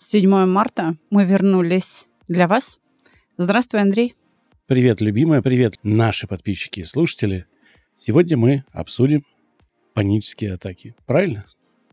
7 0.00 0.46
марта 0.46 0.94
мы 1.10 1.24
вернулись 1.24 2.06
для 2.28 2.46
вас. 2.46 2.78
Здравствуй, 3.36 3.80
Андрей. 3.80 4.14
Привет, 4.66 5.00
любимая, 5.00 5.42
привет, 5.42 5.74
наши 5.82 6.28
подписчики 6.28 6.80
и 6.80 6.84
слушатели. 6.84 7.46
Сегодня 7.94 8.36
мы 8.36 8.64
обсудим 8.72 9.24
панические 9.94 10.54
атаки. 10.54 10.94
Правильно? 11.04 11.46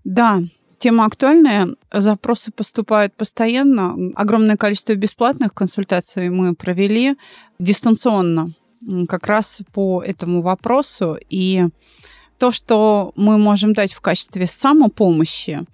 Да, 0.03 0.43
тема 0.77 1.05
актуальная, 1.05 1.69
запросы 1.91 2.51
поступают 2.51 3.15
постоянно. 3.15 3.95
Огромное 4.13 4.55
количество 4.55 4.93
бесплатных 4.93 5.55
консультаций 5.55 6.29
мы 6.29 6.53
провели 6.53 7.15
дистанционно 7.57 8.53
как 9.09 9.25
раз 9.25 9.63
по 9.73 10.03
этому 10.03 10.43
вопросу. 10.43 11.17
И 11.31 11.63
то, 12.37 12.51
что 12.51 13.13
мы 13.15 13.39
можем 13.39 13.73
дать 13.73 13.93
в 13.93 14.01
качестве 14.01 14.45
самопомощи, 14.45 15.65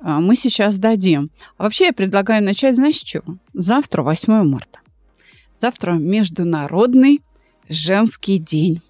мы 0.00 0.34
сейчас 0.34 0.78
дадим. 0.78 1.30
А 1.58 1.64
вообще 1.64 1.86
я 1.86 1.92
предлагаю 1.92 2.42
начать, 2.42 2.76
знаешь, 2.76 2.96
с 2.96 3.02
чего? 3.02 3.36
Завтра 3.52 4.02
8 4.02 4.44
марта. 4.44 4.80
Завтра 5.58 5.92
Международный 5.92 7.20
женский 7.68 8.38
день. 8.38 8.80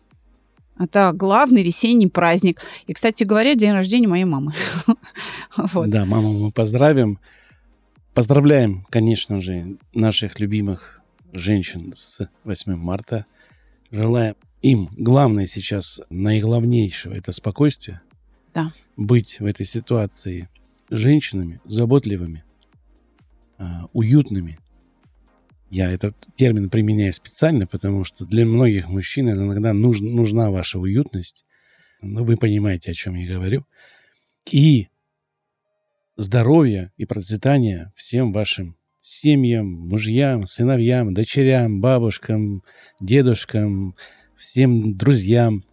Это 0.79 1.13
главный 1.13 1.63
весенний 1.63 2.07
праздник. 2.07 2.63
И, 2.87 2.93
кстати 2.93 3.25
говоря, 3.25 3.55
день 3.55 3.73
рождения 3.73 4.09
моей 4.09 4.25
мамы. 4.25 4.53
вот. 5.57 5.91
Да, 5.91 6.07
маму 6.07 6.33
мы 6.33 6.53
поздравим. 6.53 7.19
Поздравляем, 8.15 8.87
конечно 8.89 9.41
же, 9.41 9.77
наших 9.93 10.41
любимых 10.41 11.01
женщин 11.33 11.93
с 11.93 12.29
8 12.45 12.77
марта. 12.77 13.27
Желаем 13.91 14.37
им 14.63 14.91
главное 14.97 15.47
сейчас, 15.47 16.01
наиглавнейшего, 16.11 17.15
это 17.15 17.33
спокойствие. 17.33 18.01
Да. 18.55 18.73
Быть 18.97 19.41
в 19.41 19.47
этой 19.47 19.67
ситуации– 19.67 20.49
женщинами 20.91 21.61
заботливыми, 21.65 22.45
а, 23.59 23.87
уютными. 23.93 24.59
Я 25.71 25.91
этот 25.91 26.17
термин 26.35 26.69
применяю 26.69 27.13
специально, 27.13 27.67
потому 27.67 28.05
что 28.05 28.27
для 28.27 28.45
многих 28.45 28.89
мужчин 28.89 29.31
иногда 29.31 29.73
нуж, 29.73 30.01
нужна 30.01 30.51
ваша 30.51 30.79
уютность. 30.79 31.45
Ну, 32.03 32.25
вы 32.25 32.37
понимаете, 32.37 32.91
о 32.91 32.95
чем 32.95 33.15
я 33.15 33.33
говорю. 33.33 33.65
И 34.51 34.89
здоровья 36.17 36.93
и 36.97 37.05
процветания 37.05 37.93
всем 37.95 38.33
вашим 38.33 38.77
семьям, 39.01 39.67
мужьям, 39.67 40.47
сыновьям, 40.47 41.15
дочерям, 41.15 41.81
бабушкам, 41.81 42.63
дедушкам, 43.01 43.95
всем 44.37 44.97
друзьям, 44.97 45.65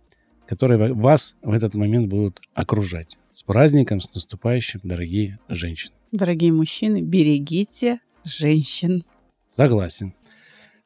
которые 0.48 0.94
вас 0.94 1.36
в 1.42 1.54
этот 1.54 1.76
момент 1.76 2.08
будут 2.08 2.42
окружать. 2.54 3.18
С 3.32 3.44
праздником, 3.44 4.02
с 4.02 4.14
наступающим, 4.14 4.82
дорогие 4.84 5.40
женщины. 5.50 5.94
Дорогие 6.12 6.52
мужчины, 6.52 7.02
берегите 7.02 8.00
женщин. 8.24 9.04
Согласен. 9.46 10.14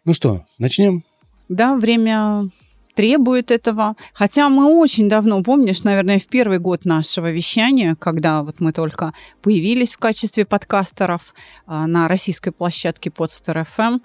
Ну 0.04 0.14
что, 0.14 0.46
начнем? 0.58 1.04
Да, 1.48 1.78
время 1.78 2.50
требует 2.96 3.52
этого. 3.52 3.96
Хотя 4.14 4.50
мы 4.50 4.66
очень 4.66 5.10
давно, 5.10 5.42
помнишь, 5.44 5.84
наверное, 5.84 6.20
в 6.20 6.28
первый 6.28 6.60
год 6.60 6.86
нашего 6.86 7.32
вещания, 7.32 7.96
когда 7.96 8.44
вот 8.44 8.60
мы 8.60 8.74
только 8.74 9.14
появились 9.42 9.94
в 9.94 9.98
качестве 9.98 10.46
подкастеров 10.46 11.34
а, 11.66 11.88
на 11.88 12.08
российской 12.08 12.52
площадке 12.52 13.10
Podster 13.10 13.66
FM, 13.78 14.02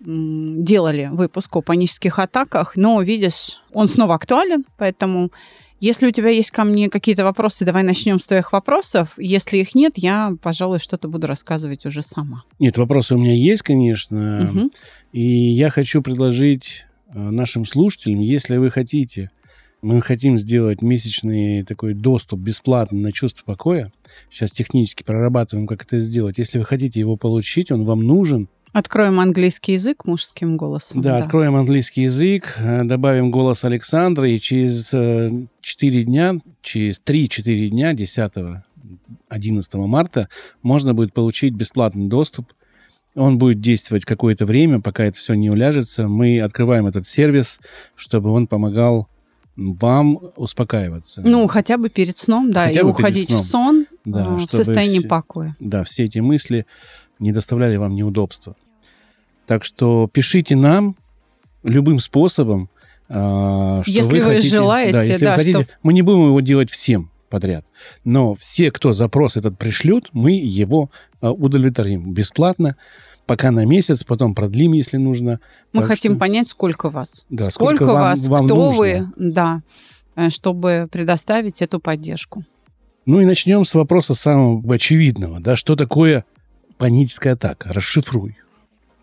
делали 0.00 1.08
выпуск 1.12 1.56
о 1.56 1.62
панических 1.62 2.18
атаках, 2.18 2.76
но, 2.76 3.00
видишь, 3.02 3.62
он 3.72 3.88
снова 3.88 4.14
актуален, 4.14 4.64
поэтому 4.76 5.30
если 5.78 6.06
у 6.06 6.10
тебя 6.10 6.30
есть 6.30 6.50
ко 6.52 6.64
мне 6.64 6.88
какие-то 6.88 7.24
вопросы, 7.24 7.64
давай 7.64 7.82
начнем 7.82 8.18
с 8.18 8.26
твоих 8.26 8.52
вопросов. 8.52 9.12
Если 9.18 9.58
их 9.58 9.74
нет, 9.74 9.94
я, 9.96 10.34
пожалуй, 10.40 10.78
что-то 10.78 11.08
буду 11.08 11.26
рассказывать 11.26 11.84
уже 11.84 12.00
сама. 12.00 12.44
Нет, 12.58 12.78
вопросы 12.78 13.14
у 13.14 13.18
меня 13.18 13.34
есть, 13.34 13.62
конечно. 13.62 14.50
Угу. 14.50 14.70
И 15.12 15.22
я 15.22 15.68
хочу 15.68 16.00
предложить 16.00 16.86
э, 17.08 17.18
нашим 17.18 17.66
слушателям, 17.66 18.20
если 18.20 18.56
вы 18.56 18.70
хотите, 18.70 19.30
мы 19.82 20.00
хотим 20.00 20.38
сделать 20.38 20.80
месячный 20.80 21.62
такой 21.62 21.92
доступ 21.92 22.40
бесплатно 22.40 22.98
на 22.98 23.12
чувство 23.12 23.44
покоя. 23.44 23.92
Сейчас 24.30 24.52
технически 24.52 25.02
прорабатываем, 25.02 25.66
как 25.66 25.82
это 25.82 26.00
сделать. 26.00 26.38
Если 26.38 26.58
вы 26.58 26.64
хотите 26.64 26.98
его 26.98 27.16
получить, 27.16 27.70
он 27.70 27.84
вам 27.84 28.02
нужен, 28.02 28.48
Откроем 28.72 29.20
английский 29.20 29.72
язык 29.72 30.04
мужским 30.04 30.56
голосом. 30.56 31.00
Да, 31.00 31.18
да, 31.18 31.24
откроем 31.24 31.56
английский 31.56 32.02
язык, 32.02 32.56
э, 32.58 32.84
добавим 32.84 33.30
голос 33.30 33.64
Александра, 33.64 34.28
и 34.28 34.38
через 34.38 34.88
4 34.88 35.50
э, 35.62 36.02
дня, 36.02 36.34
через 36.60 37.00
3-4 37.00 37.68
дня, 37.68 37.94
10-11 37.94 38.62
марта, 39.86 40.28
можно 40.62 40.94
будет 40.94 41.14
получить 41.14 41.54
бесплатный 41.54 42.08
доступ. 42.08 42.52
Он 43.14 43.38
будет 43.38 43.62
действовать 43.62 44.04
какое-то 44.04 44.44
время, 44.44 44.80
пока 44.80 45.04
это 45.04 45.18
все 45.18 45.32
не 45.34 45.48
уляжется. 45.48 46.06
Мы 46.06 46.40
открываем 46.40 46.86
этот 46.86 47.06
сервис, 47.06 47.60
чтобы 47.94 48.30
он 48.30 48.46
помогал 48.46 49.08
вам 49.56 50.20
успокаиваться. 50.36 51.22
Ну, 51.24 51.46
хотя 51.46 51.78
бы 51.78 51.88
перед 51.88 52.16
сном, 52.16 52.52
да, 52.52 52.66
хотя 52.66 52.80
и 52.80 52.82
уходить 52.82 53.30
в 53.30 53.38
сон 53.38 53.86
да, 54.04 54.26
э, 54.26 54.36
в 54.36 54.42
состоянии 54.42 54.98
все, 54.98 55.08
покоя. 55.08 55.56
Да, 55.60 55.82
все 55.84 56.04
эти 56.04 56.18
мысли 56.18 56.66
не 57.18 57.32
доставляли 57.32 57.76
вам 57.76 57.94
неудобства. 57.94 58.56
Так 59.46 59.64
что 59.64 60.08
пишите 60.12 60.56
нам 60.56 60.96
любым 61.62 62.00
способом, 62.00 62.68
что 63.08 63.82
если 63.86 64.20
вы, 64.20 64.26
вы 64.26 64.34
хотите, 64.34 64.56
желаете, 64.56 64.92
да, 64.92 65.02
если 65.02 65.24
да, 65.24 65.30
вы 65.32 65.36
хотите, 65.36 65.62
что... 65.62 65.72
мы 65.82 65.92
не 65.92 66.02
будем 66.02 66.26
его 66.26 66.40
делать 66.40 66.70
всем 66.70 67.10
подряд, 67.28 67.64
но 68.04 68.34
все, 68.34 68.70
кто 68.70 68.92
запрос 68.92 69.36
этот 69.36 69.56
пришлют, 69.58 70.08
мы 70.12 70.32
его 70.32 70.90
а, 71.20 71.32
удовлетворим 71.32 72.12
бесплатно, 72.12 72.76
пока 73.26 73.50
на 73.50 73.64
месяц, 73.64 74.04
потом 74.04 74.34
продлим, 74.34 74.72
если 74.72 74.96
нужно. 74.96 75.40
Мы 75.72 75.82
так 75.82 75.90
хотим 75.90 76.12
что... 76.12 76.20
понять, 76.20 76.48
сколько 76.48 76.90
вас, 76.90 77.26
да, 77.30 77.50
сколько, 77.50 77.76
сколько 77.76 77.92
вам, 77.92 78.02
вас, 78.02 78.28
вам 78.28 78.46
кто 78.46 78.56
нужно. 78.56 78.78
вы, 78.78 79.06
да, 79.16 79.62
э, 80.16 80.30
чтобы 80.30 80.88
предоставить 80.90 81.62
эту 81.62 81.78
поддержку. 81.78 82.44
Ну 83.04 83.20
и 83.20 83.24
начнем 83.24 83.64
с 83.64 83.74
вопроса 83.74 84.14
самого 84.14 84.74
очевидного, 84.74 85.38
да, 85.38 85.54
что 85.54 85.76
такое 85.76 86.24
паническая 86.78 87.34
атака? 87.34 87.72
Расшифруй. 87.72 88.36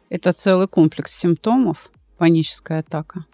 Это 0.09 0.31
целый 0.31 0.67
комплекс 0.67 1.15
симптомов, 1.15 1.91
паническая 2.17 2.79
атака, 2.79 3.25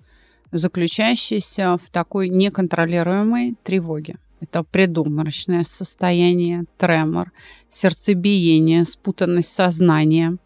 заключающийся 0.51 1.77
в 1.77 1.89
такой 1.89 2.29
неконтролируемой 2.29 3.55
тревоге. 3.63 4.17
Это 4.41 4.63
предуморочное 4.63 5.65
состояние, 5.65 6.63
тремор, 6.77 7.31
сердцебиение, 7.67 8.85
спутанность 8.85 9.51
сознания. 9.51 10.37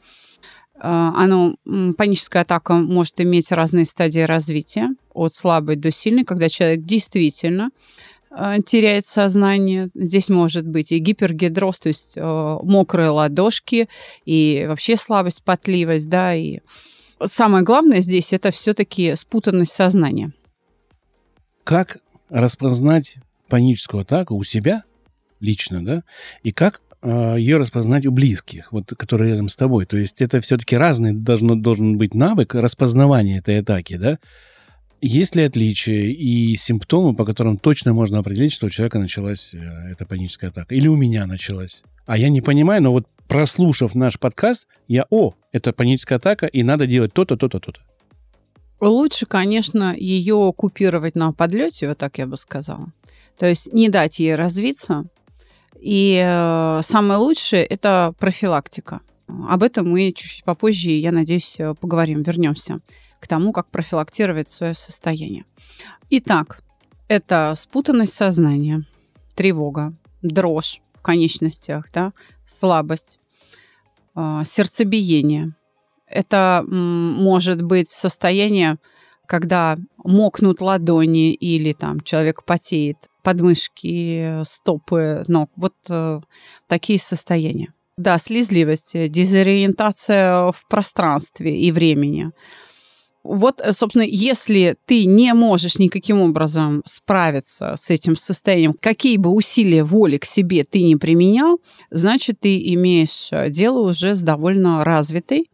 А, 0.75 1.13
оно, 1.15 1.55
паническая 1.95 2.41
атака 2.41 2.73
может 2.73 3.21
иметь 3.21 3.51
разные 3.51 3.85
стадии 3.85 4.21
развития, 4.21 4.89
от 5.13 5.35
слабой 5.35 5.75
до 5.75 5.91
сильной, 5.91 6.23
когда 6.23 6.49
человек 6.49 6.83
действительно 6.83 7.69
теряет 8.65 9.05
сознание. 9.05 9.89
Здесь 9.93 10.29
может 10.29 10.67
быть 10.67 10.91
и 10.91 10.99
гипергидроз, 10.99 11.79
то 11.79 11.87
есть 11.89 12.13
э, 12.15 12.57
мокрые 12.63 13.09
ладошки, 13.09 13.87
и 14.25 14.65
вообще 14.67 14.97
слабость, 14.97 15.43
потливость, 15.43 16.09
да, 16.09 16.33
и 16.33 16.59
самое 17.23 17.63
главное 17.63 18.01
здесь 18.01 18.33
это 18.33 18.51
все-таки 18.51 19.15
спутанность 19.15 19.73
сознания. 19.73 20.33
Как 21.63 21.99
распознать 22.29 23.15
паническую 23.49 24.01
атаку 24.01 24.35
у 24.35 24.43
себя 24.43 24.83
лично, 25.39 25.85
да, 25.85 26.03
и 26.41 26.51
как 26.51 26.81
э, 27.01 27.35
ее 27.37 27.57
распознать 27.57 28.05
у 28.05 28.11
близких, 28.11 28.71
вот, 28.71 28.93
которые 28.97 29.31
рядом 29.31 29.49
с 29.49 29.55
тобой. 29.55 29.85
То 29.85 29.97
есть 29.97 30.21
это 30.21 30.41
все-таки 30.41 30.75
разный 30.75 31.13
должно, 31.13 31.55
должен 31.55 31.97
быть 31.97 32.15
навык 32.15 32.55
распознавания 32.55 33.37
этой 33.37 33.59
атаки, 33.59 33.97
да, 33.97 34.17
есть 35.03 35.35
ли 35.35 35.43
отличия 35.43 36.05
и 36.05 36.55
симптомы, 36.55 37.13
по 37.13 37.25
которым 37.25 37.57
точно 37.57 37.93
можно 37.93 38.19
определить, 38.19 38.53
что 38.53 38.67
у 38.67 38.69
человека 38.69 38.99
началась 38.99 39.53
э, 39.53 39.57
эта 39.91 40.05
паническая 40.05 40.49
атака? 40.49 40.73
Или 40.73 40.87
у 40.87 40.95
меня 40.95 41.25
началась? 41.25 41.83
А 42.05 42.17
я 42.17 42.29
не 42.29 42.41
понимаю, 42.41 42.81
но 42.81 42.91
вот 42.93 43.05
прослушав 43.27 43.95
наш 43.95 44.17
подкаст, 44.17 44.67
я, 44.87 45.05
о, 45.09 45.33
это 45.51 45.73
паническая 45.73 46.19
атака, 46.19 46.45
и 46.45 46.63
надо 46.63 46.87
делать 46.87 47.13
то-то, 47.13 47.35
то-то, 47.35 47.59
то-то. 47.59 47.81
Лучше, 48.79 49.25
конечно, 49.25 49.93
ее 49.97 50.53
купировать 50.55 51.15
на 51.15 51.33
подлете, 51.33 51.89
вот 51.89 51.97
так 51.97 52.17
я 52.17 52.25
бы 52.25 52.37
сказала. 52.37 52.93
То 53.37 53.45
есть 53.45 53.73
не 53.73 53.89
дать 53.89 54.19
ей 54.19 54.35
развиться. 54.35 55.05
И 55.81 56.21
э, 56.23 56.79
самое 56.81 57.19
лучшее– 57.19 57.65
это 57.69 58.13
профилактика. 58.19 59.01
Об 59.49 59.63
этом 59.63 59.89
мы 59.89 60.13
чуть-чуть 60.13 60.45
попозже, 60.45 60.91
я 60.91 61.11
надеюсь, 61.11 61.57
поговорим, 61.81 62.23
вернемся 62.23 62.79
к 63.23 63.27
тому, 63.27 63.53
как 63.53 63.71
профилактировать 63.71 64.49
свое 64.49 64.73
состояние. 64.73 65.45
Итак, 66.09 66.59
это 67.07 67.53
спутанность 67.55 68.13
сознания, 68.13 68.83
тревога, 69.33 69.93
дрожь 70.21 70.81
в 70.93 71.01
конечностях, 71.01 71.85
да, 71.93 72.11
слабость, 72.45 73.19
а, 74.13 74.43
сердцебиение. 74.43 75.55
Это 76.05 76.65
может 76.67 77.61
быть 77.61 77.89
состояние, 77.89 78.77
когда 79.25 79.77
мокнут 80.03 80.61
ладони 80.61 81.33
или 81.33 81.71
там 81.71 82.01
человек 82.01 82.43
потеет, 82.43 83.09
подмышки, 83.23 84.43
стопы, 84.43 85.23
ног. 85.29 85.49
Вот 85.55 85.73
э, 85.89 86.19
такие 86.67 86.99
состояния. 86.99 87.73
Да, 87.97 88.17
слезливость, 88.17 89.09
дезориентация 89.09 90.51
в 90.51 90.67
пространстве 90.67 91.57
и 91.57 91.71
времени. 91.71 92.31
Вот, 93.23 93.61
э, 93.61 93.71
собственно, 93.71 94.03
если 94.03 94.75
ты 94.85 95.05
не 95.05 95.33
можешь 95.33 95.79
никаким 95.79 96.19
образом 96.19 96.83
справиться 96.85 97.75
с 97.77 97.89
этим 97.89 98.17
состоянием, 98.17 98.75
какие 98.79 99.17
бы 99.17 99.29
усилия 99.29 99.83
воли 99.83 100.17
к 100.17 100.25
себе 100.25 100.65
ты 100.65 100.81
не 100.83 100.97
применял, 100.97 101.61
значит, 101.89 102.41
ты 102.41 102.57
имеешь 102.73 103.29
э, 103.31 103.49
дело 103.49 103.87
уже 103.87 104.15
с 104.15 104.21
довольно 104.21 104.83
развитой 104.83 105.49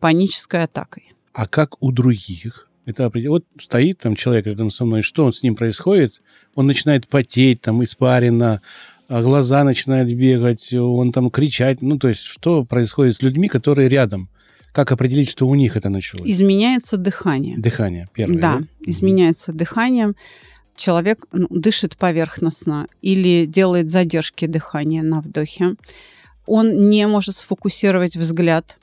панической 0.00 0.62
атакой. 0.64 1.12
А 1.32 1.48
как 1.48 1.82
у 1.82 1.90
других? 1.90 2.68
Это 2.86 3.10
вот 3.26 3.44
стоит 3.60 3.98
там 3.98 4.14
человек 4.14 4.46
рядом 4.46 4.70
со 4.70 4.84
мной, 4.84 5.02
что 5.02 5.24
он 5.24 5.32
с 5.32 5.42
ним 5.42 5.56
происходит? 5.56 6.22
Он 6.54 6.66
начинает 6.66 7.06
потеть, 7.08 7.60
там, 7.60 7.82
испарина, 7.82 8.62
глаза 9.08 9.64
начинают 9.64 10.10
бегать, 10.10 10.72
он 10.72 11.12
там 11.12 11.30
кричать. 11.30 11.82
Ну, 11.82 11.98
то 11.98 12.08
есть, 12.08 12.22
что 12.22 12.64
происходит 12.64 13.16
с 13.16 13.22
людьми, 13.22 13.48
которые 13.48 13.88
рядом? 13.88 14.30
Как 14.78 14.92
определить, 14.92 15.28
что 15.28 15.48
у 15.48 15.56
них 15.56 15.76
это 15.76 15.88
началось? 15.88 16.30
Изменяется 16.30 16.98
дыхание. 16.98 17.58
Дыхание, 17.58 18.08
первое. 18.14 18.40
Да, 18.40 18.58
да? 18.60 18.66
изменяется 18.86 19.50
дыхание. 19.50 20.12
Человек 20.76 21.26
ну, 21.32 21.48
дышит 21.50 21.96
поверхностно 21.96 22.86
или 23.02 23.44
делает 23.44 23.90
задержки 23.90 24.46
дыхания 24.46 25.02
на 25.02 25.20
вдохе. 25.20 25.74
Он 26.46 26.90
не 26.90 27.08
может 27.08 27.34
сфокусировать 27.34 28.16
взгляд. 28.16 28.76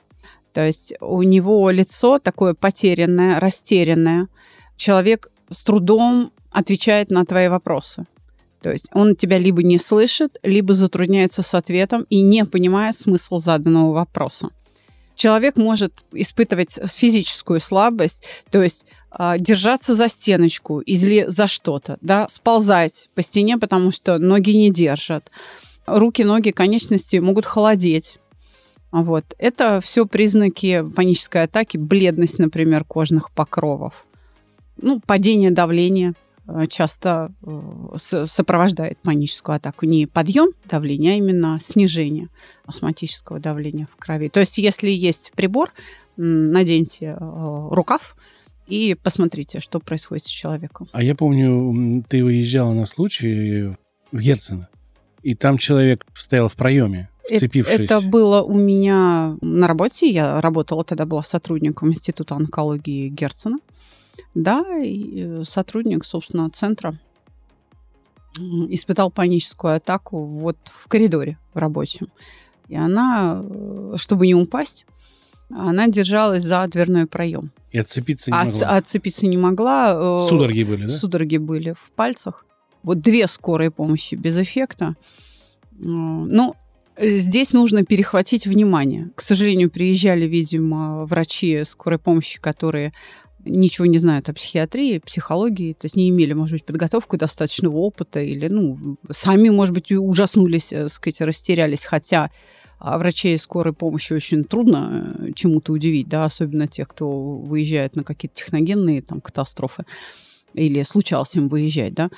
То 0.52 0.66
есть 0.66 0.92
у 1.00 1.22
него 1.22 1.70
лицо 1.70 2.18
такое 2.18 2.52
потерянное, 2.52 3.40
растерянное. 3.40 4.28
Человек 4.76 5.30
с 5.48 5.64
трудом 5.64 6.30
отвечает 6.50 7.10
на 7.10 7.24
твои 7.24 7.48
вопросы. 7.48 8.04
То 8.60 8.70
есть 8.70 8.90
он 8.92 9.16
тебя 9.16 9.38
либо 9.38 9.62
не 9.62 9.78
слышит, 9.78 10.36
либо 10.42 10.74
затрудняется 10.74 11.42
с 11.42 11.54
ответом 11.54 12.04
и 12.10 12.20
не 12.20 12.44
понимает 12.44 12.96
смысл 12.96 13.38
заданного 13.38 13.94
вопроса 13.94 14.50
человек 15.16 15.56
может 15.56 16.04
испытывать 16.12 16.78
физическую 16.86 17.58
слабость, 17.58 18.24
то 18.50 18.62
есть 18.62 18.86
э, 19.18 19.36
держаться 19.38 19.96
за 19.96 20.08
стеночку 20.08 20.78
или 20.78 21.24
за 21.26 21.48
что-то, 21.48 21.98
да, 22.00 22.28
сползать 22.28 23.10
по 23.14 23.22
стене, 23.22 23.58
потому 23.58 23.90
что 23.90 24.18
ноги 24.18 24.50
не 24.50 24.70
держат. 24.70 25.30
Руки, 25.86 26.22
ноги, 26.22 26.50
конечности 26.50 27.16
могут 27.16 27.44
холодеть. 27.44 28.18
Вот. 28.92 29.24
Это 29.38 29.80
все 29.80 30.06
признаки 30.06 30.84
панической 30.94 31.42
атаки, 31.42 31.76
бледность, 31.76 32.38
например, 32.38 32.84
кожных 32.84 33.32
покровов. 33.32 34.06
Ну, 34.76 35.00
падение 35.00 35.50
давления– 35.50 36.14
часто 36.68 37.32
э, 37.42 38.24
сопровождает 38.26 38.98
паническую 38.98 39.56
атаку. 39.56 39.86
Не 39.86 40.06
подъем 40.06 40.50
давления, 40.68 41.12
а 41.12 41.16
именно 41.16 41.58
снижение 41.60 42.28
астматического 42.66 43.38
давления 43.40 43.88
в 43.92 43.96
крови. 43.96 44.28
То 44.28 44.40
есть, 44.40 44.58
если 44.58 44.90
есть 44.90 45.32
прибор, 45.34 45.72
наденьте 46.16 47.16
э, 47.18 47.68
рукав 47.70 48.16
и 48.66 48.96
посмотрите, 49.00 49.60
что 49.60 49.80
происходит 49.80 50.24
с 50.24 50.28
человеком. 50.28 50.88
А 50.92 51.02
я 51.02 51.14
помню, 51.14 52.04
ты 52.08 52.24
выезжала 52.24 52.72
на 52.72 52.86
случай 52.86 53.76
в 54.12 54.18
Герцена, 54.18 54.68
и 55.22 55.34
там 55.34 55.58
человек 55.58 56.04
стоял 56.14 56.48
в 56.48 56.54
проеме, 56.56 57.10
вцепившись. 57.28 57.80
Это, 57.80 57.94
это 57.96 58.08
было 58.08 58.42
у 58.42 58.54
меня 58.54 59.36
на 59.40 59.66
работе. 59.66 60.08
Я 60.08 60.40
работала 60.40 60.84
тогда, 60.84 61.06
была 61.06 61.22
сотрудником 61.22 61.90
Института 61.90 62.34
онкологии 62.34 63.08
Герцена. 63.08 63.58
Да, 64.34 64.64
и 64.82 65.22
э, 65.22 65.44
сотрудник, 65.44 66.04
собственно, 66.04 66.50
центра 66.50 66.94
испытал 68.68 69.10
паническую 69.10 69.76
атаку 69.76 70.24
вот 70.24 70.58
в 70.64 70.88
коридоре 70.88 71.38
рабочем. 71.54 72.08
И 72.68 72.76
она, 72.76 73.42
э, 73.42 73.94
чтобы 73.96 74.26
не 74.26 74.34
упасть, 74.34 74.84
она 75.50 75.88
держалась 75.88 76.42
за 76.42 76.66
дверной 76.66 77.06
проем. 77.06 77.52
И 77.70 77.78
отцепиться 77.78 78.30
не 78.30 78.36
могла? 78.36 78.68
От, 78.68 78.84
отцепиться 78.84 79.26
не 79.26 79.36
могла. 79.36 79.92
Э, 79.94 80.26
судороги 80.28 80.64
были, 80.64 80.86
да? 80.86 80.92
Судороги 80.92 81.36
были 81.36 81.72
в 81.72 81.92
пальцах. 81.94 82.44
Вот 82.82 83.00
две 83.00 83.26
скорые 83.26 83.70
помощи 83.70 84.14
без 84.14 84.38
эффекта. 84.38 84.96
Ну, 85.78 86.54
здесь 86.98 87.52
нужно 87.52 87.84
перехватить 87.84 88.46
внимание. 88.46 89.10
К 89.14 89.20
сожалению, 89.20 89.70
приезжали, 89.70 90.24
видимо, 90.26 91.04
врачи 91.04 91.64
скорой 91.64 91.98
помощи, 91.98 92.40
которые 92.40 92.92
ничего 93.46 93.86
не 93.86 93.98
знают 93.98 94.28
о 94.28 94.34
психиатрии, 94.34 94.98
психологии, 94.98 95.72
то 95.72 95.86
есть 95.86 95.96
не 95.96 96.08
имели, 96.08 96.32
может 96.32 96.52
быть, 96.52 96.64
подготовку 96.64 97.16
достаточного 97.16 97.76
опыта 97.76 98.20
или, 98.20 98.48
ну, 98.48 98.96
сами, 99.10 99.48
может 99.48 99.74
быть, 99.74 99.92
ужаснулись, 99.92 100.68
так 100.68 100.86
э, 100.86 100.88
сказать, 100.88 101.20
растерялись, 101.20 101.84
хотя 101.84 102.30
а 102.78 102.98
врачей 102.98 103.38
скорой 103.38 103.72
помощи 103.72 104.12
очень 104.12 104.44
трудно 104.44 105.16
э, 105.18 105.32
чему-то 105.34 105.72
удивить, 105.72 106.08
да, 106.08 106.26
особенно 106.26 106.66
тех, 106.66 106.88
кто 106.88 107.08
выезжает 107.38 107.96
на 107.96 108.04
какие-то 108.04 108.36
техногенные 108.36 109.00
там 109.00 109.20
катастрофы 109.20 109.86
или 110.52 110.82
случалось 110.82 111.34
им 111.36 111.48
выезжать, 111.48 111.94
да. 111.94 112.10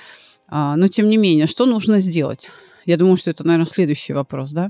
А, 0.47 0.75
но, 0.75 0.87
тем 0.87 1.09
не 1.09 1.17
менее, 1.17 1.47
что 1.47 1.65
нужно 1.65 1.99
сделать? 1.99 2.49
Я 2.85 2.97
думаю, 2.97 3.17
что 3.17 3.29
это, 3.29 3.45
наверное, 3.45 3.67
следующий 3.67 4.13
вопрос, 4.13 4.51
да? 4.51 4.69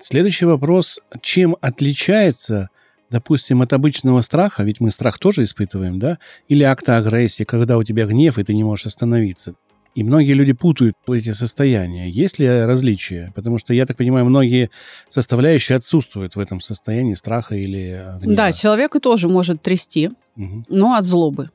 Следующий 0.00 0.44
вопрос. 0.44 1.00
Чем 1.20 1.56
отличается 1.60 2.70
допустим, 3.10 3.62
от 3.62 3.72
обычного 3.72 4.20
страха, 4.20 4.62
ведь 4.62 4.80
мы 4.80 4.90
страх 4.90 5.18
тоже 5.18 5.44
испытываем, 5.44 5.98
да, 5.98 6.18
или 6.48 6.62
акта 6.62 6.96
агрессии, 6.96 7.44
когда 7.44 7.78
у 7.78 7.84
тебя 7.84 8.06
гнев, 8.06 8.38
и 8.38 8.44
ты 8.44 8.54
не 8.54 8.64
можешь 8.64 8.86
остановиться. 8.86 9.54
И 9.94 10.04
многие 10.04 10.34
люди 10.34 10.52
путают 10.52 10.94
эти 11.08 11.32
состояния. 11.32 12.10
Есть 12.10 12.38
ли 12.38 12.46
различия? 12.46 13.32
Потому 13.34 13.56
что, 13.56 13.72
я 13.72 13.86
так 13.86 13.96
понимаю, 13.96 14.26
многие 14.26 14.70
составляющие 15.08 15.74
отсутствуют 15.74 16.36
в 16.36 16.38
этом 16.38 16.60
состоянии 16.60 17.14
страха 17.14 17.54
или 17.54 18.04
гнева. 18.20 18.36
Да, 18.36 18.52
человека 18.52 19.00
тоже 19.00 19.28
может 19.28 19.62
трясти, 19.62 20.10
угу. 20.36 20.64
но 20.68 20.94
от 20.94 21.04
злобы. 21.06 21.48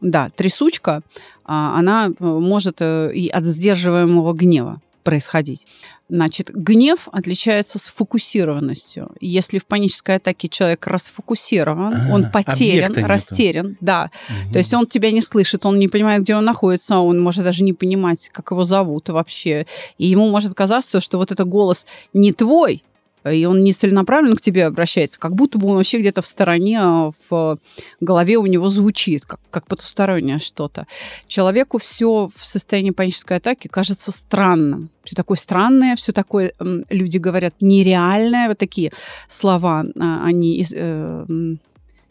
Да, 0.00 0.30
трясучка, 0.30 1.02
а, 1.44 1.78
она 1.78 2.08
э, 2.08 2.24
может 2.24 2.78
э, 2.80 3.12
и 3.14 3.28
от 3.28 3.44
сдерживаемого 3.44 4.32
гнева 4.32 4.80
происходить. 5.02 5.66
Значит, 6.08 6.50
гнев 6.52 7.08
отличается 7.10 7.78
сфокусированностью. 7.78 9.10
Если 9.20 9.58
в 9.58 9.66
панической 9.66 10.16
атаке 10.16 10.48
человек 10.48 10.86
расфокусирован, 10.86 11.94
а, 11.94 12.12
он 12.12 12.30
потерян, 12.30 12.92
растерян, 13.04 13.76
да. 13.80 14.10
Угу. 14.28 14.52
То 14.52 14.58
есть 14.58 14.74
он 14.74 14.86
тебя 14.86 15.10
не 15.10 15.22
слышит, 15.22 15.64
он 15.64 15.78
не 15.78 15.88
понимает, 15.88 16.22
где 16.22 16.36
он 16.36 16.44
находится, 16.44 16.98
он 16.98 17.20
может 17.20 17.44
даже 17.44 17.62
не 17.62 17.72
понимать, 17.72 18.28
как 18.30 18.50
его 18.50 18.64
зовут 18.64 19.08
вообще. 19.08 19.66
И 19.98 20.06
ему 20.06 20.28
может 20.30 20.54
казаться, 20.54 21.00
что 21.00 21.18
вот 21.18 21.32
это 21.32 21.44
голос 21.44 21.86
не 22.12 22.32
твой, 22.32 22.82
и 23.30 23.44
он 23.44 23.62
не 23.62 23.72
целенаправленно 23.72 24.36
к 24.36 24.40
тебе 24.40 24.66
обращается, 24.66 25.18
как 25.18 25.34
будто 25.34 25.58
бы 25.58 25.68
он 25.68 25.76
вообще 25.76 25.98
где-то 25.98 26.22
в 26.22 26.26
стороне, 26.26 26.80
а, 26.80 27.10
в 27.28 27.58
голове 28.00 28.36
у 28.36 28.46
него 28.46 28.68
звучит, 28.68 29.24
как, 29.24 29.40
как 29.50 29.66
потустороннее 29.66 30.38
что-то. 30.38 30.86
Человеку 31.26 31.78
все 31.78 32.30
в 32.34 32.44
состоянии 32.44 32.90
панической 32.90 33.36
атаки 33.36 33.68
кажется 33.68 34.12
странным. 34.12 34.90
Все 35.04 35.16
такое 35.16 35.36
странное, 35.36 35.96
все 35.96 36.12
такое, 36.12 36.52
люди 36.90 37.18
говорят, 37.18 37.54
нереальное. 37.60 38.48
Вот 38.48 38.58
такие 38.58 38.92
слова 39.28 39.84
а, 39.98 40.24
они 40.24 40.64
э, 40.72 41.56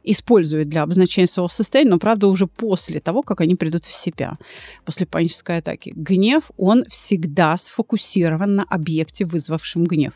используют 0.03 0.69
для 0.69 0.83
обозначения 0.83 1.27
своего 1.27 1.47
состояния, 1.47 1.91
но, 1.91 1.99
правда, 1.99 2.27
уже 2.27 2.47
после 2.47 2.99
того, 2.99 3.21
как 3.23 3.41
они 3.41 3.55
придут 3.55 3.85
в 3.85 3.93
себя, 3.93 4.37
после 4.85 5.05
панической 5.05 5.57
атаки. 5.57 5.93
Гнев, 5.95 6.51
он 6.57 6.85
всегда 6.85 7.57
сфокусирован 7.57 8.55
на 8.55 8.63
объекте, 8.63 9.25
вызвавшем 9.25 9.85
гнев. 9.85 10.13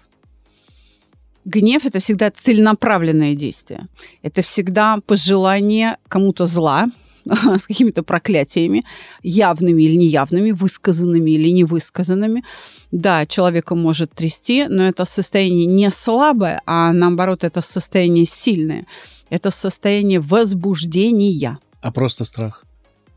Гнев– 1.46 1.86
это 1.86 2.00
всегда 2.00 2.32
целенаправленное 2.32 3.36
действие. 3.36 3.88
Это 4.24 4.42
всегда 4.42 4.98
пожелание 5.06 5.98
кому-то 6.08 6.48
зла, 6.48 6.88
с 7.26 7.68
какими-то 7.68 8.04
проклятиями, 8.04 8.84
явными 9.24 9.84
или 9.84 9.96
неявными, 9.96 10.52
высказанными 10.52 11.32
или 11.32 11.50
невысказанными. 11.50 12.44
Да, 12.92 13.26
человека 13.26 13.76
может 13.76 14.12
трясти, 14.12 14.66
но 14.68 14.88
это 14.88 15.06
состояние 15.06 15.66
не 15.66 15.90
слабое, 15.92 16.62
а 16.66 16.94
наоборот, 16.94 17.44
это 17.44 17.62
состояние 17.62 18.26
сильное. 18.26 18.86
Это 19.30 19.52
состояние 19.52 20.20
возбуждения. 20.20 21.58
А 21.82 21.92
просто 21.92 22.26
страх? 22.26 22.64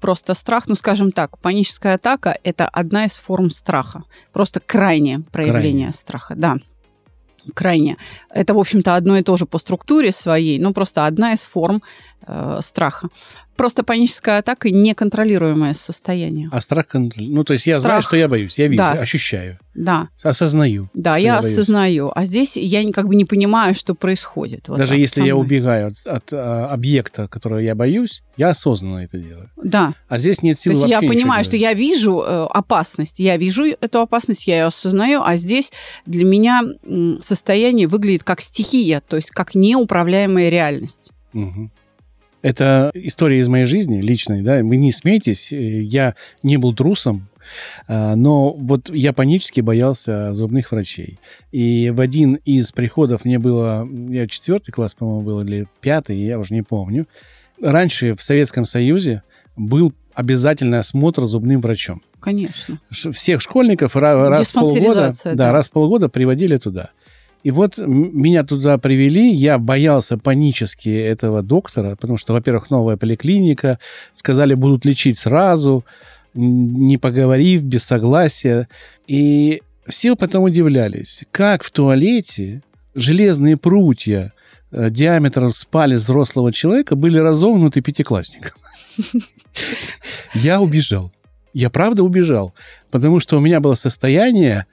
Просто 0.01 0.35
страх, 0.35 0.69
ну, 0.69 0.75
скажем 0.75 1.13
так, 1.13 1.39
паническая 1.39 1.97
атака– 1.97 2.39
это 2.45 2.67
одна 2.67 3.05
из 3.05 3.13
форм 3.13 3.51
страха. 3.51 4.05
Просто 4.33 4.61
крайнее 4.61 5.21
проявление 5.33 5.61
крайнее. 5.61 5.93
страха, 5.93 6.35
да. 6.37 6.59
Крайне. 7.55 7.97
Это, 8.31 8.55
в 8.55 8.59
общем-то, 8.59 8.97
одно 8.97 9.17
и 9.19 9.23
то 9.23 9.37
же 9.37 9.47
по 9.47 9.59
структуре 9.59 10.13
своей, 10.13 10.59
но 10.59 10.73
просто 10.73 11.07
одна 11.07 11.33
из 11.33 11.41
форм 11.41 11.83
э, 12.29 12.59
страха. 12.63 13.09
Просто 13.57 13.83
паническая 13.83 14.39
атака– 14.39 14.71
неконтролируемое 14.71 15.75
состояние. 15.75 16.49
А 16.53 16.61
страх, 16.61 16.87
ну, 16.93 17.43
то 17.43 17.55
есть 17.55 17.67
я 17.67 17.81
Страх. 17.81 17.91
знаю, 17.91 18.03
что 18.03 18.17
я 18.17 18.29
боюсь, 18.29 18.57
я 18.57 18.69
вижу, 18.69 18.85
Да. 18.85 18.93
ощущаю, 18.93 19.59
Да, 19.75 20.09
осознаю. 20.23 20.89
да, 20.95 21.15
что 21.15 21.21
я, 21.21 21.41
боюсь. 21.41 21.53
осознаю. 21.55 22.13
А 22.15 22.25
здесь 22.25 22.57
я 22.57 22.89
как 22.93 23.09
бы 23.09 23.17
не 23.17 23.25
понимаю, 23.25 23.75
что 23.75 23.97
происходит. 23.97 24.69
Вот 24.69 24.79
Даже 24.79 24.97
если 24.97 25.23
я 25.23 25.35
убегаю 25.35 25.89
от, 25.89 25.95
от, 26.07 26.33
а, 26.33 26.69
объекта, 26.71 27.27
которого 27.27 27.59
я 27.59 27.75
боюсь, 27.75 28.23
я 28.37 28.51
осознанно 28.51 28.99
это 29.01 29.19
делаю. 29.19 29.51
Да, 29.61 29.93
А 30.09 30.19
здесь 30.21 30.41
нет 30.43 30.55
то 30.55 30.63
сил 30.63 30.73
есть 30.75 30.87
я 30.87 31.01
понимаю, 31.01 31.45
что 31.45 31.57
я 31.57 31.73
вижу 31.73 32.23
э, 32.25 32.47
опасность, 32.51 33.19
я 33.19 33.37
вижу 33.37 33.65
эту 33.65 33.99
опасность, 34.01 34.47
я 34.47 34.59
ее 34.59 34.65
осознаю, 34.67 35.23
а 35.25 35.37
здесь 35.37 35.73
для 36.07 36.25
меня 36.25 36.63
состояние 37.21 37.89
выглядит 37.89 38.23
как 38.23 38.41
стихия, 38.41 39.01
то 39.01 39.17
есть 39.17 39.31
как 39.31 39.57
неуправляемая 39.57 40.49
реальность. 40.49 41.11
Мгм. 41.33 41.73
Это 42.41 42.91
история 42.95 43.41
из 43.41 43.49
моей 43.49 43.65
жизни 43.65 44.01
личной, 44.01 44.43
да, 44.43 44.63
вы 44.63 44.77
не 44.77 44.93
смейтесь, 44.93 45.53
э, 45.53 45.81
я 45.83 46.15
не 46.43 46.57
был 46.57 46.73
трусом, 46.73 47.29
а, 47.89 48.15
но 48.15 48.53
вот 48.53 48.91
я 48.91 49.13
панически 49.13 49.61
боялся 49.61 50.33
зубных 50.35 50.71
врачей. 50.71 51.19
И 51.51 51.93
в 51.95 52.01
один 52.01 52.35
из 52.45 52.73
приходов 52.73 53.25
мне 53.25 53.39
было, 53.39 53.89
я 54.09 54.27
четвертый 54.27 54.73
класс, 54.73 54.95
по-моему, 54.95 55.23
был, 55.23 55.41
или 55.43 55.67
пятый, 55.81 56.17
я 56.17 56.39
уже 56.39 56.55
не 56.55 56.63
помню. 56.63 57.07
Раньше 57.61 58.15
в 58.15 58.23
Советском 58.23 58.65
Союзе 58.65 59.23
был 59.57 59.93
обязательный 60.15 60.79
осмотр 60.79 61.27
зубным 61.27 61.61
врачом. 61.61 62.03
Конечно. 62.21 62.81
Всех 62.91 63.41
школьников 63.41 63.97
ра- 63.97 64.29
раз 64.29 64.51
в 64.51 64.53
полгода, 64.53 65.13
да, 65.25 65.35
да. 65.35 65.53
раз 65.53 65.69
в 65.69 65.73
полгода 65.73 66.09
приводили 66.09 66.57
туда. 66.57 66.91
И 67.45 67.51
вот 67.51 67.79
меня 67.79 68.43
туда 68.43 68.79
привели, 68.79 69.31
я 69.33 69.59
боялся 69.59 70.19
панически 70.19 70.89
этого 70.89 71.43
доктора, 71.43 71.97
потому 71.97 72.17
что, 72.17 72.33
во-первых, 72.33 72.71
новая 72.71 72.97
поликлиника, 72.97 73.79
сказали, 74.13 74.55
будут 74.55 74.85
лечить 74.85 75.19
сразу, 75.19 75.85
не 76.35 76.99
поговорив, 76.99 77.63
без 77.63 77.85
согласия. 77.85 78.69
И 79.07 79.63
все 79.87 80.17
потом 80.17 80.45
удивлялись, 80.45 81.25
как 81.31 81.63
в 81.63 81.71
туалете 81.71 82.63
железные 82.95 83.57
прутья 83.57 84.33
э, 84.71 84.91
диаметром 84.91 85.53
с 85.53 85.65
палец 85.65 86.01
взрослого 86.01 86.53
человека 86.53 86.97
были 86.97 87.19
разогнуты 87.19 87.81
пятиклассником. 87.81 88.61
Я 90.35 90.61
убежал. 90.61 91.13
Я 91.55 91.71
правда 91.71 92.03
убежал, 92.03 92.55
потому 92.91 93.21
что 93.21 93.39
у 93.39 93.41
меня 93.41 93.61
было 93.61 93.75
состояние, 93.75 94.67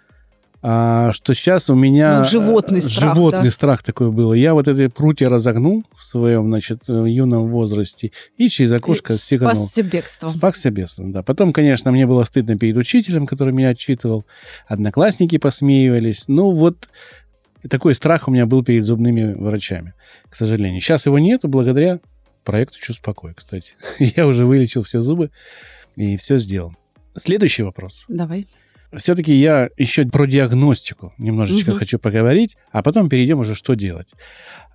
а, 0.67 1.11
что 1.11 1.35
сейчас 1.35 1.69
у 1.69 1.75
меня... 1.75 2.17
Ну, 2.17 2.23
животный 2.23 2.79
э, 2.79 2.81
страх, 2.81 3.13
Животный 3.13 3.43
да. 3.43 3.51
страх 3.51 3.83
такой 3.83 4.11
был. 4.11 4.33
Я 4.33 4.55
вот 4.55 4.67
эти 4.67 4.87
прутья 4.87 5.29
разогнул 5.29 5.83
в 5.95 6.03
своем, 6.03 6.49
значит, 6.49 6.85
э, 6.89 7.05
юном 7.07 7.51
возрасте 7.51 8.11
и 8.35 8.49
через 8.49 8.71
окошко 8.71 9.15
сиганул. 9.15 9.53
Спасся 9.53 9.83
бегством. 9.83 10.29
Спасся 10.31 10.71
бедством, 10.71 11.11
да. 11.11 11.21
Потом, 11.21 11.53
конечно, 11.53 11.91
мне 11.91 12.07
было 12.07 12.23
стыдно 12.23 12.57
перед 12.57 12.77
учителем, 12.77 13.27
который 13.27 13.53
меня 13.53 13.69
отчитывал. 13.69 14.25
Одноклассники 14.67 15.37
посмеивались. 15.37 16.23
Ну, 16.27 16.49
вот 16.49 16.89
такой 17.69 17.93
страх 17.93 18.27
у 18.27 18.31
меня 18.31 18.47
был 18.47 18.63
перед 18.63 18.85
зубными 18.85 19.35
врачами, 19.35 19.93
к 20.29 20.35
сожалению. 20.35 20.81
Сейчас 20.81 21.05
его 21.05 21.19
нету 21.19 21.47
благодаря 21.47 21.99
проекту 22.43 22.79
«Чувство 22.79 23.11
покоя», 23.11 23.35
кстати. 23.35 23.75
Я 23.99 24.25
уже 24.25 24.47
вылечил 24.47 24.81
все 24.81 24.99
зубы 24.99 25.29
и 25.95 26.17
все 26.17 26.39
сделал. 26.39 26.73
Следующий 27.15 27.61
вопрос. 27.61 28.03
Давай. 28.07 28.47
Все-таки 28.97 29.33
я 29.33 29.69
еще 29.77 30.05
про 30.05 30.25
диагностику 30.25 31.13
немножечко 31.17 31.71
Мгм. 31.71 31.79
хочу 31.79 31.99
поговорить, 31.99 32.55
а 32.71 32.81
потом 32.83 33.09
перейдем 33.09 33.39
уже, 33.39 33.55
что 33.55 33.73
делать. 33.73 34.13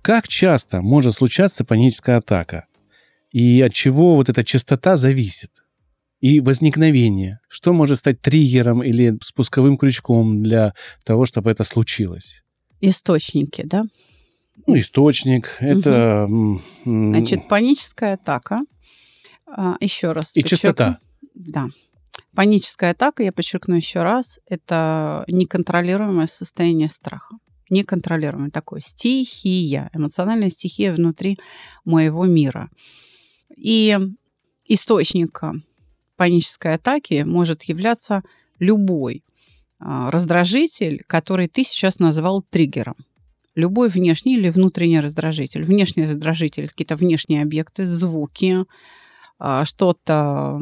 Как 0.01 0.27
часто 0.27 0.81
может 0.81 1.13
случаться 1.13 1.63
паническая 1.65 2.17
атака? 2.17 2.65
И 3.31 3.61
от 3.61 3.73
чего 3.73 4.15
вот 4.15 4.29
эта 4.29 4.43
частота 4.43 4.97
зависит? 4.97 5.51
И 6.19 6.39
возникновение. 6.39 7.39
Что 7.47 7.73
может 7.73 7.97
стать 7.99 8.21
триггером 8.21 8.83
или 8.83 9.17
спусковым 9.23 9.77
крючком 9.77 10.43
для 10.43 10.73
того, 11.03 11.25
чтобы 11.25 11.49
это 11.49 11.63
случилось? 11.63 12.43
Источники, 12.79 13.63
да? 13.63 13.83
Ну, 14.67 14.77
источник, 14.77 15.57
это... 15.59 16.27
м, 16.29 16.61
м, 16.85 17.13
Значит, 17.15 17.47
паническая 17.47 18.13
атака. 18.15 18.59
А, 19.47 19.75
еще 19.79 20.11
раз. 20.11 20.35
И 20.35 20.41
подчеркну. 20.41 20.69
частота. 20.69 20.97
Да. 21.33 21.67
Паническая 22.35 22.91
атака, 22.91 23.23
я 23.23 23.31
подчеркну 23.31 23.75
еще 23.75 24.03
раз, 24.03 24.39
это 24.47 25.25
неконтролируемое 25.27 26.27
состояние 26.27 26.89
страха. 26.89 27.35
Неконтролируемое 27.69 28.51
такое. 28.51 28.81
Стихия, 28.81 29.89
эмоциональная 29.93 30.49
стихия 30.49 30.93
внутри 30.93 31.37
моего 31.85 32.25
мира. 32.25 32.69
И 33.55 33.97
источником 34.65 35.63
панической 36.15 36.75
атаки 36.75 37.23
может 37.25 37.63
являться 37.63 38.23
любой 38.59 39.23
а, 39.79 40.11
раздражитель, 40.11 41.03
который 41.07 41.47
ты 41.47 41.63
сейчас 41.63 41.99
назвал 41.99 42.43
триггером. 42.43 42.95
Любой 43.55 43.89
внешний 43.89 44.37
или 44.37 44.49
внутренний 44.49 44.99
раздражитель. 44.99 45.63
Внешний 45.63 46.05
раздражитель– 46.05 46.67
какие-то 46.69 46.95
внешние 46.95 47.41
объекты, 47.41 47.85
звуки, 47.85 48.65
а, 49.39 49.65
что-то, 49.65 50.59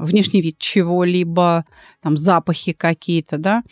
внешний 0.00 0.40
вид 0.42 0.58
чего-либо, 0.58 1.64
там 2.00 2.16
запахи 2.16 2.72
какие-то, 2.72 3.38
да. 3.38 3.62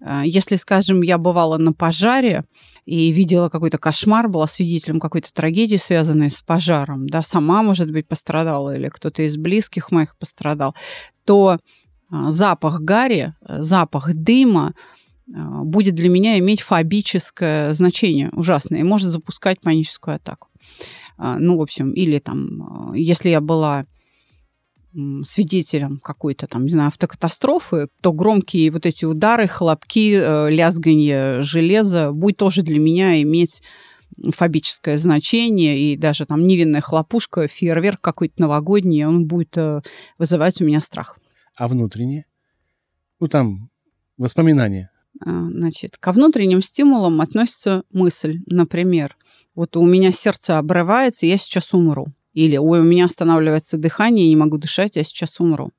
А, 0.00 0.24
Если, 0.24 0.56
скажем, 0.56 1.02
я 1.02 1.18
бывала 1.18 1.58
на 1.58 1.72
пожаре 1.72 2.44
и 2.84 3.12
видела 3.12 3.48
какой-то 3.48 3.78
кошмар, 3.78 4.28
была 4.28 4.46
свидетелем 4.46 5.00
какой-то 5.00 5.32
трагедии, 5.32 5.76
связанной 5.76 6.30
с 6.30 6.40
пожаром, 6.40 7.08
да, 7.08 7.22
сама, 7.22 7.62
может 7.62 7.90
быть, 7.90 8.08
пострадала 8.08 8.76
или 8.76 8.88
кто-то 8.88 9.22
из 9.22 9.36
близких 9.36 9.90
моих 9.90 10.16
пострадал, 10.16 10.74
то 11.24 11.58
а, 12.10 12.30
запах 12.30 12.80
гари, 12.80 13.34
запах 13.40 14.14
дыма 14.14 14.74
а, 15.34 15.64
будет 15.64 15.94
для 15.94 16.08
меня 16.08 16.38
иметь 16.38 16.60
фобическое 16.60 17.72
значение 17.74 18.30
ужасное 18.32 18.80
и 18.80 18.84
может 18.84 19.10
запускать 19.10 19.60
паническую 19.60 20.16
атаку. 20.16 20.48
Ну, 21.18 21.58
в 21.58 21.60
общем, 21.60 21.92
или 21.92 22.18
там, 22.18 22.92
если 22.94 23.28
я 23.28 23.40
была 23.40 23.86
свидетелем 25.24 25.98
какой-то 25.98 26.46
там, 26.46 26.64
не 26.64 26.72
знаю, 26.72 26.88
автокатастрофы, 26.88 27.88
то 28.00 28.12
громкие 28.12 28.70
вот 28.70 28.86
эти 28.86 29.04
удары, 29.04 29.48
хлопки, 29.48 30.14
э, 30.14 30.50
лязганье 30.50 31.42
железа 31.42 32.12
будет 32.12 32.36
тоже 32.36 32.62
для 32.62 32.78
меня 32.78 33.20
иметь 33.22 33.62
фобическое 34.34 34.98
значение, 34.98 35.78
и 35.78 35.96
даже 35.96 36.26
там 36.26 36.46
невинная 36.46 36.80
хлопушка, 36.80 37.48
фейерверк 37.48 38.00
какой-то 38.00 38.42
новогодний, 38.42 39.04
он 39.04 39.26
будет 39.26 39.56
э, 39.56 39.80
вызывать 40.18 40.60
у 40.60 40.64
меня 40.64 40.80
страх. 40.80 41.18
А 41.56 41.68
внутреннее? 41.68 42.26
Ну, 43.20 43.28
там 43.28 43.70
воспоминания. 44.18 44.90
А, 45.24 45.30
Значит, 45.50 45.96
ко 45.98 46.12
внутренним 46.12 46.62
стимулам 46.62 47.20
относится 47.20 47.84
мысль, 47.90 48.40
например, 48.46 49.16
вот 49.54 49.76
у 49.76 49.86
меня 49.86 50.12
сердце 50.12 50.58
обрывается, 50.58 51.26
я 51.26 51.36
сейчас 51.36 51.72
умру. 51.74 52.06
Или 52.32 52.56
ой, 52.56 52.80
у 52.80 52.84
меня 52.84 53.06
останавливается 53.06 53.76
дыхание, 53.76 54.24
я 54.24 54.30
не 54.30 54.36
могу 54.36 54.58
дышать, 54.58 54.96
я 54.96 55.04
сейчас 55.04 55.40
умру. 55.40 55.70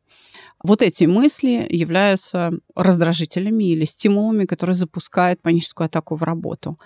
Вот 0.63 0.81
эти 0.81 1.03
мысли 1.03 1.67
являются 1.69 2.53
раздражителями 2.75 3.65
или 3.65 3.85
стимулами, 3.85 4.45
которые 4.45 4.75
запускают 4.75 5.41
паническую 5.41 5.85
атаку 5.85 6.15
в 6.15 6.23
работу. 6.23 6.79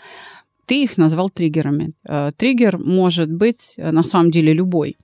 Ты 0.66 0.84
их 0.84 0.98
назвал 0.98 1.30
триггерами. 1.30 1.94
Э, 2.04 2.32
Триггер 2.36 2.78
может 2.80 3.32
быть 3.32 3.76
э, 3.78 3.92
на 3.92 4.04
самом 4.04 4.32
деле 4.32 4.54
любой. 4.54 4.98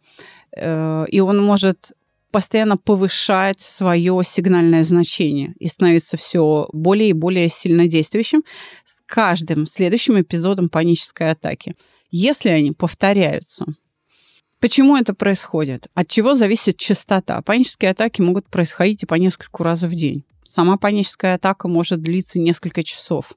Э, 0.58 1.06
И 1.08 1.20
он 1.22 1.42
может 1.44 1.94
постоянно 2.32 2.78
повышать 2.78 3.62
свое 3.62 4.20
сигнальное 4.24 4.84
значение 4.84 5.54
и 5.60 5.68
становиться 5.68 6.18
все 6.18 6.68
более 6.74 7.10
и 7.10 7.14
более 7.14 7.48
сильнодействующим 7.48 8.44
с 8.84 9.02
каждым 9.06 9.68
следующим 9.68 10.20
эпизодом 10.20 10.68
панической 10.68 11.30
атаки. 11.30 11.76
Если 12.10 12.50
они 12.50 12.72
повторяются, 12.72 13.66
Почему 14.64 14.96
это 14.96 15.14
происходит? 15.14 15.88
От 15.94 16.08
чего 16.08 16.36
зависит 16.36 16.78
частота? 16.78 17.42
Панические 17.42 17.92
атаки 17.92 18.22
могут 18.22 18.48
происходить 18.48 19.04
и 19.04 19.06
по 19.06 19.16
нескольку 19.16 19.62
раз 19.62 19.82
в 19.82 19.94
день. 19.94 20.24
Сама 20.46 20.78
паническая 20.78 21.36
атака 21.36 21.68
может 21.68 22.02
длиться 22.02 22.40
несколько 22.40 22.82
часов. 22.82 23.34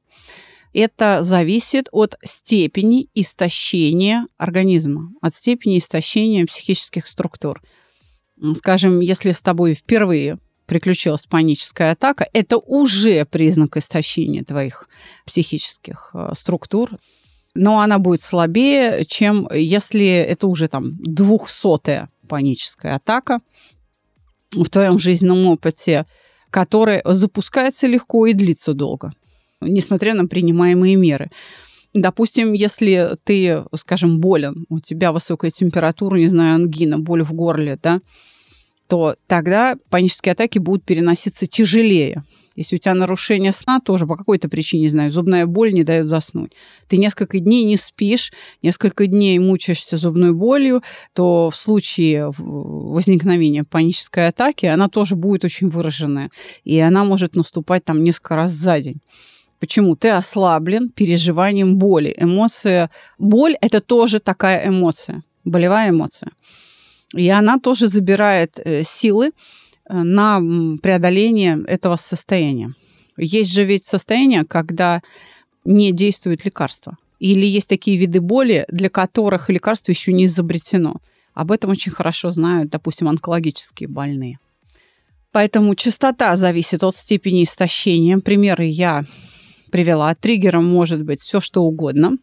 Это 0.73 1.25
зависит 1.25 1.89
от 1.91 2.15
степени 2.23 3.09
истощения 3.13 4.29
организма, 4.37 5.11
от 5.21 5.35
степени 5.35 5.79
истощения 5.79 6.47
психических 6.47 7.09
структур. 7.09 7.61
Скажем, 8.55 9.01
если 9.01 9.33
с 9.33 9.43
тобой 9.43 9.75
впервые 9.75 10.39
приключилась 10.67 11.27
паническая 11.27 11.91
атака, 11.91 12.29
это 12.35 12.57
уже 12.57 13.25
признак 13.25 13.77
истощения 13.77 14.45
твоих 14.45 14.89
психических 15.25 16.11
э, 16.15 16.31
структур. 16.37 16.91
Но 17.57 17.81
она 17.81 17.99
будет 17.99 18.21
слабее, 18.21 19.05
чем 19.07 19.49
если 19.53 20.07
это 20.07 20.47
уже 20.47 20.69
там 20.69 20.97
двухсотая 21.03 22.11
паническая 22.29 22.97
атака 22.97 23.41
в 24.53 24.69
твоем 24.69 24.99
жизненном 24.99 25.47
опыте, 25.47 26.07
которая 26.51 27.03
запускается 27.05 27.87
легко 27.87 28.27
и 28.27 28.33
длится 28.33 28.75
долго. 28.75 29.13
несмотря 29.61 30.15
на 30.15 30.27
принимаемые 30.27 30.97
меры. 30.97 31.31
Допустим, 31.95 32.53
если 32.53 33.17
ты, 33.25 33.65
скажем, 33.75 34.21
болен, 34.21 34.67
у 34.69 34.81
тебя 34.81 35.13
высокая 35.13 35.51
температура, 35.51 36.19
не 36.19 36.29
знаю, 36.29 36.57
ангина, 36.57 36.99
боль 36.99 37.23
в 37.23 37.33
горле, 37.33 37.79
да, 37.83 38.01
то 38.87 39.17
тогда 39.27 39.77
панические 39.89 40.33
атаки 40.33 40.59
будут 40.59 40.85
переноситься 40.85 41.47
тяжелее. 41.47 42.23
Если 42.57 42.77
у 42.77 42.79
тебя 42.79 42.95
нарушение 42.95 43.53
сна, 43.53 43.81
тоже 43.81 44.07
по 44.07 44.17
какой-то 44.17 44.49
причине, 44.49 44.83
не 44.83 44.89
знаю, 44.89 45.11
зубная 45.11 45.47
боль 45.47 45.73
не 45.73 45.85
дает 45.85 46.07
заснуть. 46.07 46.53
Ты 46.89 46.97
несколько 46.97 47.39
дней 47.39 47.65
не 47.65 47.77
спишь, 47.77 48.33
несколько 48.63 49.07
дней 49.07 49.39
мучаешься 49.39 49.97
зубной 49.97 50.33
болью, 50.33 50.83
то 51.13 51.51
в 51.51 51.57
случае 51.57 52.33
возникновения 52.37 53.65
панической 53.65 54.29
атаки 54.29 54.67
она 54.67 54.89
тоже 54.89 55.15
будет 55.15 55.45
очень 55.45 55.69
выраженная. 55.69 56.31
И 56.65 56.79
она 56.79 57.05
может 57.05 57.37
наступать 57.37 57.85
там 57.85 58.03
несколько 58.03 58.37
раз 58.37 58.53
за 58.53 58.81
день. 58.81 59.01
Почему? 59.59 59.97
Ты 59.97 60.11
ослаблен 60.11 60.91
переживанием 60.91 61.77
боли. 61.77 62.15
Эмоция... 62.19 62.91
Боль– 63.19 63.57
это 63.61 63.81
тоже 63.81 64.21
такая 64.21 64.69
эмоция, 64.69 65.23
болевая 65.45 65.91
эмоция. 65.91 66.31
И 67.15 67.29
она 67.29 67.59
тоже 67.59 67.89
забирает 67.89 68.61
э, 68.65 68.83
силы 68.83 69.31
на 69.89 70.41
преодоление 70.83 71.63
этого 71.67 71.97
состояния. 71.97 72.75
Есть 73.17 73.53
же 73.53 73.65
ведь 73.65 73.85
состояние, 73.85 74.45
когда 74.45 75.03
не 75.65 75.93
действует 75.93 76.45
лекарство. 76.45 76.97
Или 77.19 77.47
есть 77.47 77.69
такие 77.69 77.97
виды 77.97 78.21
боли, 78.21 78.67
для 78.69 78.91
которых 78.91 79.49
лекарство 79.49 79.93
еще 79.93 80.13
не 80.13 80.27
изобретено. 80.27 80.97
Об 81.35 81.51
этом 81.53 81.71
очень 81.71 81.93
хорошо 81.93 82.31
знают, 82.31 82.71
допустим, 82.71 83.09
онкологические 83.09 83.89
больные. 83.89 84.39
Поэтому 85.33 85.75
частота 85.75 86.35
зависит 86.37 86.83
от 86.83 86.95
степени 86.95 87.45
истощения. 87.45 88.19
Примеры 88.19 88.65
я 88.65 89.05
привела. 89.71 90.15
Триггером 90.15 90.67
может 90.67 91.03
быть 91.03 91.21
все, 91.21 91.41
что 91.41 91.63
угодно. 91.63 92.17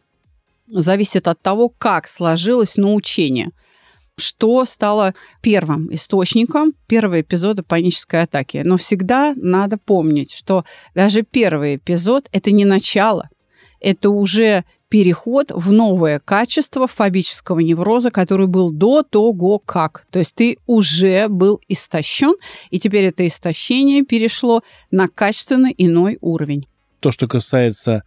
Зависит 0.67 1.27
от 1.27 1.41
того, 1.41 1.69
как 1.69 2.07
сложилось 2.07 2.77
научение– 2.77 3.49
что 4.17 4.65
стало 4.65 5.13
первым 5.41 5.93
источником 5.93 6.73
первого 6.87 7.21
эпизода 7.21 7.63
панической 7.63 8.21
атаки. 8.21 8.61
Но 8.63 8.77
всегда 8.77 9.33
надо 9.35 9.77
помнить, 9.77 10.31
что 10.31 10.65
даже 10.93 11.23
первый 11.23 11.77
эпизод– 11.77 12.29
это 12.31 12.51
не 12.51 12.65
начало, 12.65 13.29
это 13.79 14.09
уже 14.09 14.63
переход 14.93 15.51
в 15.51 15.71
новое 15.71 16.19
качество 16.19 16.87
фобического 16.87 17.59
невроза, 17.59 18.11
который 18.11 18.45
был 18.45 18.71
до 18.71 19.01
того 19.01 19.57
как. 19.57 20.05
То 20.11 20.19
есть 20.19 20.35
ты 20.35 20.59
уже 20.67 21.27
был 21.29 21.59
истощен, 21.67 22.35
и 22.69 22.79
теперь 22.79 23.05
это 23.05 23.25
истощение 23.25 24.03
перешло 24.03 24.61
на 24.91 25.07
качественно 25.07 25.71
иной 25.75 26.19
уровень. 26.21 26.67
То, 26.99 27.09
что 27.09 27.27
касается 27.27 28.03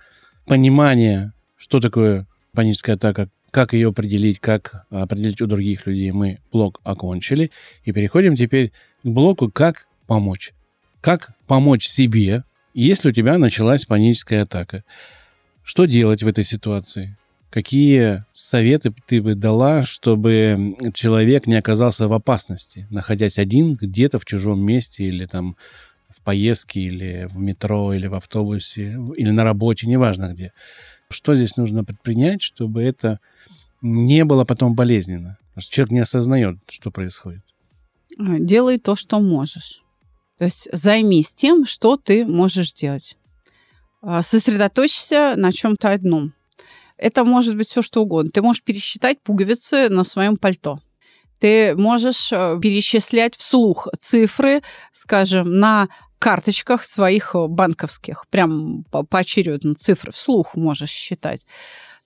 понимания, 0.47 1.33
что 1.57 1.81
такое 1.81 2.27
паническая 2.53 2.95
атака, 2.95 3.29
как 3.51 3.73
ее 3.73 3.89
определить, 3.89 4.41
как 4.41 4.87
определить 4.91 5.41
у 5.41 5.47
других 5.47 5.87
людей, 5.87 6.11
мы 6.11 6.39
блок 6.53 6.81
окончили. 6.85 7.51
И 7.85 7.93
переходим 7.93 8.37
теперь 8.37 8.73
к 9.03 9.09
блоку 9.09 9.51
«Как 9.51 9.89
помочь». 10.07 10.53
Как 11.01 11.31
помочь 11.47 11.87
себе, 11.87 12.45
если 12.75 13.11
у 13.11 13.13
тебя 13.13 13.39
началась 13.39 13.85
паническая 13.85 14.43
атака? 14.43 14.85
Что 15.63 15.85
делать 15.87 16.23
в 16.23 16.27
этой 16.27 16.45
ситуации? 16.45 17.17
Какие 17.51 18.25
советы 18.33 18.93
ты 19.07 19.23
бы 19.23 19.35
дала, 19.35 19.83
чтобы 19.83 20.75
человек 20.93 21.47
не 21.47 21.55
оказался 21.55 22.09
в 22.09 22.13
опасности, 22.13 22.87
находясь 22.91 23.39
один 23.39 23.75
где-то 23.75 24.19
в 24.19 24.25
чужом 24.25 24.61
месте 24.61 25.05
или 25.05 25.27
там 25.27 25.57
в 26.09 26.23
поездке, 26.23 26.81
или 26.81 27.29
в 27.31 27.39
метро, 27.39 27.95
или 27.95 28.07
в 28.07 28.15
автобусе, 28.15 28.99
или 29.17 29.31
на 29.31 29.45
работе, 29.45 29.87
неважно 29.87 30.33
где. 30.33 30.53
Что 31.09 31.35
здесь 31.35 31.57
нужно 31.57 31.85
предпринять, 31.85 32.43
чтобы 32.43 32.83
это 32.83 33.21
не 33.83 34.25
было 34.25 34.45
потом 34.45 34.75
болезненно? 34.75 35.39
Потому 35.49 35.63
что 35.63 35.73
человек 35.73 35.93
не 35.93 36.01
осознает, 36.01 36.59
что 36.69 36.91
происходит. 36.91 37.43
А, 38.19 38.39
делай 38.39 38.79
то, 38.79 38.95
что 38.95 39.21
можешь. 39.21 39.83
То 40.39 40.45
есть 40.45 40.69
займись 40.73 41.35
тем, 41.35 41.65
что 41.65 41.97
ты 41.97 42.27
можешь 42.27 42.73
делать. 42.73 43.17
А, 44.03 44.23
сосредоточься 44.23 45.35
на 45.37 45.53
чем-то 45.53 45.93
одном. 45.93 46.33
Это 46.99 47.25
может 47.25 47.57
быть 47.57 47.69
все, 47.69 47.83
что 47.83 48.03
угодно. 48.03 48.31
Ты 48.31 48.43
можешь 48.43 48.63
пересчитать 48.63 49.21
пуговицы 49.21 49.89
на 49.89 50.05
своем 50.05 50.37
пальто. 50.37 50.81
Ты 51.39 51.77
можешь 51.77 52.33
э, 52.33 52.59
перечислять 52.61 53.37
вслух 53.37 53.89
цифры, 53.99 54.63
скажем, 54.93 55.59
на 55.59 55.89
карточках 56.19 56.85
своих 56.85 57.35
э, 57.35 57.47
банковских, 57.47 58.25
прям 58.31 58.85
поочередно 59.11 59.75
цифры 59.75 60.13
вслух 60.13 60.55
можешь 60.55 60.91
считать 60.91 61.47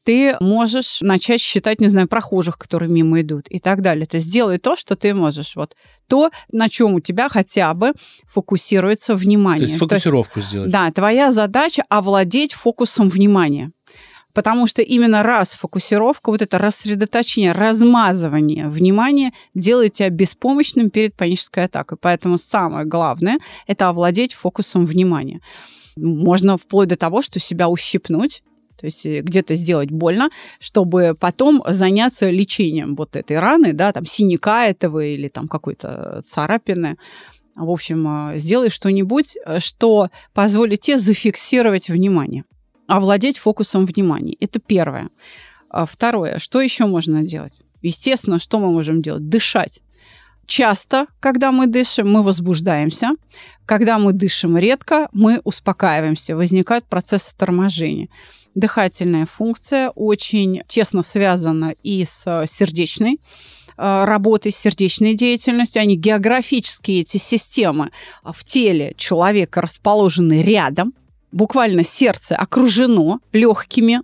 ты 0.04 0.36
можешь 0.40 1.00
начать 1.02 1.40
считать, 1.40 1.80
не 1.80 1.88
знаю, 1.88 2.08
прохожих, 2.08 2.58
которые 2.58 2.90
мимо 2.90 3.20
идут 3.20 3.46
и 3.48 3.58
так 3.58 3.82
далее. 3.82 4.06
То 4.06 4.16
есть 4.16 4.28
сделай 4.28 4.58
то, 4.58 4.76
что 4.76 4.96
ты 4.96 5.14
можешь. 5.14 5.56
Вот 5.56 5.76
то, 6.08 6.30
на 6.50 6.68
чем 6.68 6.94
у 6.94 7.00
тебя 7.00 7.28
хотя 7.28 7.74
бы 7.74 7.92
фокусируется 8.26 9.14
внимание. 9.14 9.66
То 9.66 9.70
есть 9.70 9.78
фокусировку 9.78 10.34
то 10.34 10.40
есть, 10.40 10.50
сделать. 10.50 10.72
Да, 10.72 10.90
твоя 10.90 11.32
задача 11.32 11.84
овладеть 11.88 12.54
фокусом 12.54 13.08
внимания. 13.08 13.72
Потому 14.32 14.66
что 14.66 14.82
именно 14.82 15.22
раз 15.22 15.52
фокусировка, 15.52 16.30
вот 16.30 16.42
это 16.42 16.58
рассредоточение, 16.58 17.52
размазывание 17.52 18.68
внимания 18.68 19.32
делает 19.54 19.94
тебя 19.94 20.10
беспомощным 20.10 20.90
перед 20.90 21.14
панической 21.14 21.64
атакой. 21.64 21.98
Поэтому 22.00 22.38
самое 22.38 22.86
главное– 22.86 23.38
это 23.66 23.88
овладеть 23.88 24.34
фокусом 24.34 24.86
внимания. 24.86 25.40
Можно 25.96 26.56
вплоть 26.56 26.88
до 26.88 26.96
того, 26.96 27.22
что 27.22 27.40
себя 27.40 27.68
ущипнуть, 27.68 28.42
то 28.80 28.86
есть 28.86 29.04
э, 29.04 29.20
где-то 29.20 29.56
сделать 29.56 29.90
больно, 29.90 30.30
чтобы 30.58 31.14
потом 31.18 31.62
заняться 31.68 32.30
лечением 32.30 32.94
вот 32.94 33.16
этой 33.16 33.38
раны, 33.38 33.72
да, 33.72 33.92
там 33.92 34.06
синяка 34.06 34.66
этого 34.66 35.04
или 35.04 35.28
там 35.28 35.48
какой-то 35.48 36.22
царапины. 36.26 36.96
В 37.56 37.68
общем, 37.68 38.32
э, 38.32 38.38
сделай 38.38 38.70
что-нибудь, 38.70 39.36
э, 39.44 39.60
что 39.60 40.08
позволит 40.32 40.80
тебе 40.80 40.98
зафиксировать 40.98 41.90
внимание 41.90 42.44
овладеть 42.90 43.38
фокусом 43.38 43.87
внимания. 43.87 44.37
Это 44.40 44.59
первое. 44.59 45.11
А 45.68 45.87
второе. 45.87 46.38
Что 46.38 46.61
еще 46.61 46.87
можно 46.87 47.22
делать? 47.22 47.61
Естественно, 47.83 48.38
что 48.38 48.59
мы 48.59 48.72
можем 48.72 49.00
делать? 49.00 49.29
Дышать. 49.29 49.81
Часто, 50.46 51.07
когда 51.20 51.53
мы 51.53 51.68
дышим, 51.68 52.11
мы 52.11 52.24
возбуждаемся. 52.24 53.11
Когда 53.66 53.98
мы 54.00 54.12
дышим 54.12 54.59
редко, 54.59 55.09
мы 55.12 55.40
успокаиваемся. 55.44 56.35
Возникают 56.35 56.87
процессы 56.87 57.37
торможения. 57.37 58.09
Дыхательная 58.57 59.26
функция 59.26 59.90
очень 59.90 60.62
тесно 60.66 61.03
связана 61.05 61.74
и 61.85 62.05
с 62.05 62.44
сердечной 62.48 63.20
э, 63.76 64.05
работой, 64.05 64.50
сердечной 64.50 65.14
деятельностью. 65.14 65.83
Они 65.83 65.94
географические, 65.94 67.03
эти 67.03 67.18
системы 67.18 67.92
в 68.24 68.44
теле 68.44 68.94
человека 68.96 69.62
расположены 69.62 70.42
рядом 70.42 70.92
буквально 71.32 71.84
сердце 71.84 72.36
окружено 72.36 73.20
легкими. 73.32 74.00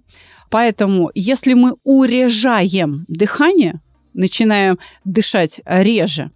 Поэтому, 0.51 1.11
если 1.15 1.55
мы 1.55 1.75
урежаем 1.83 3.05
дыхание, 3.09 3.81
начинаем 4.15 4.79
дышать 5.05 5.61
реже, 5.65 6.31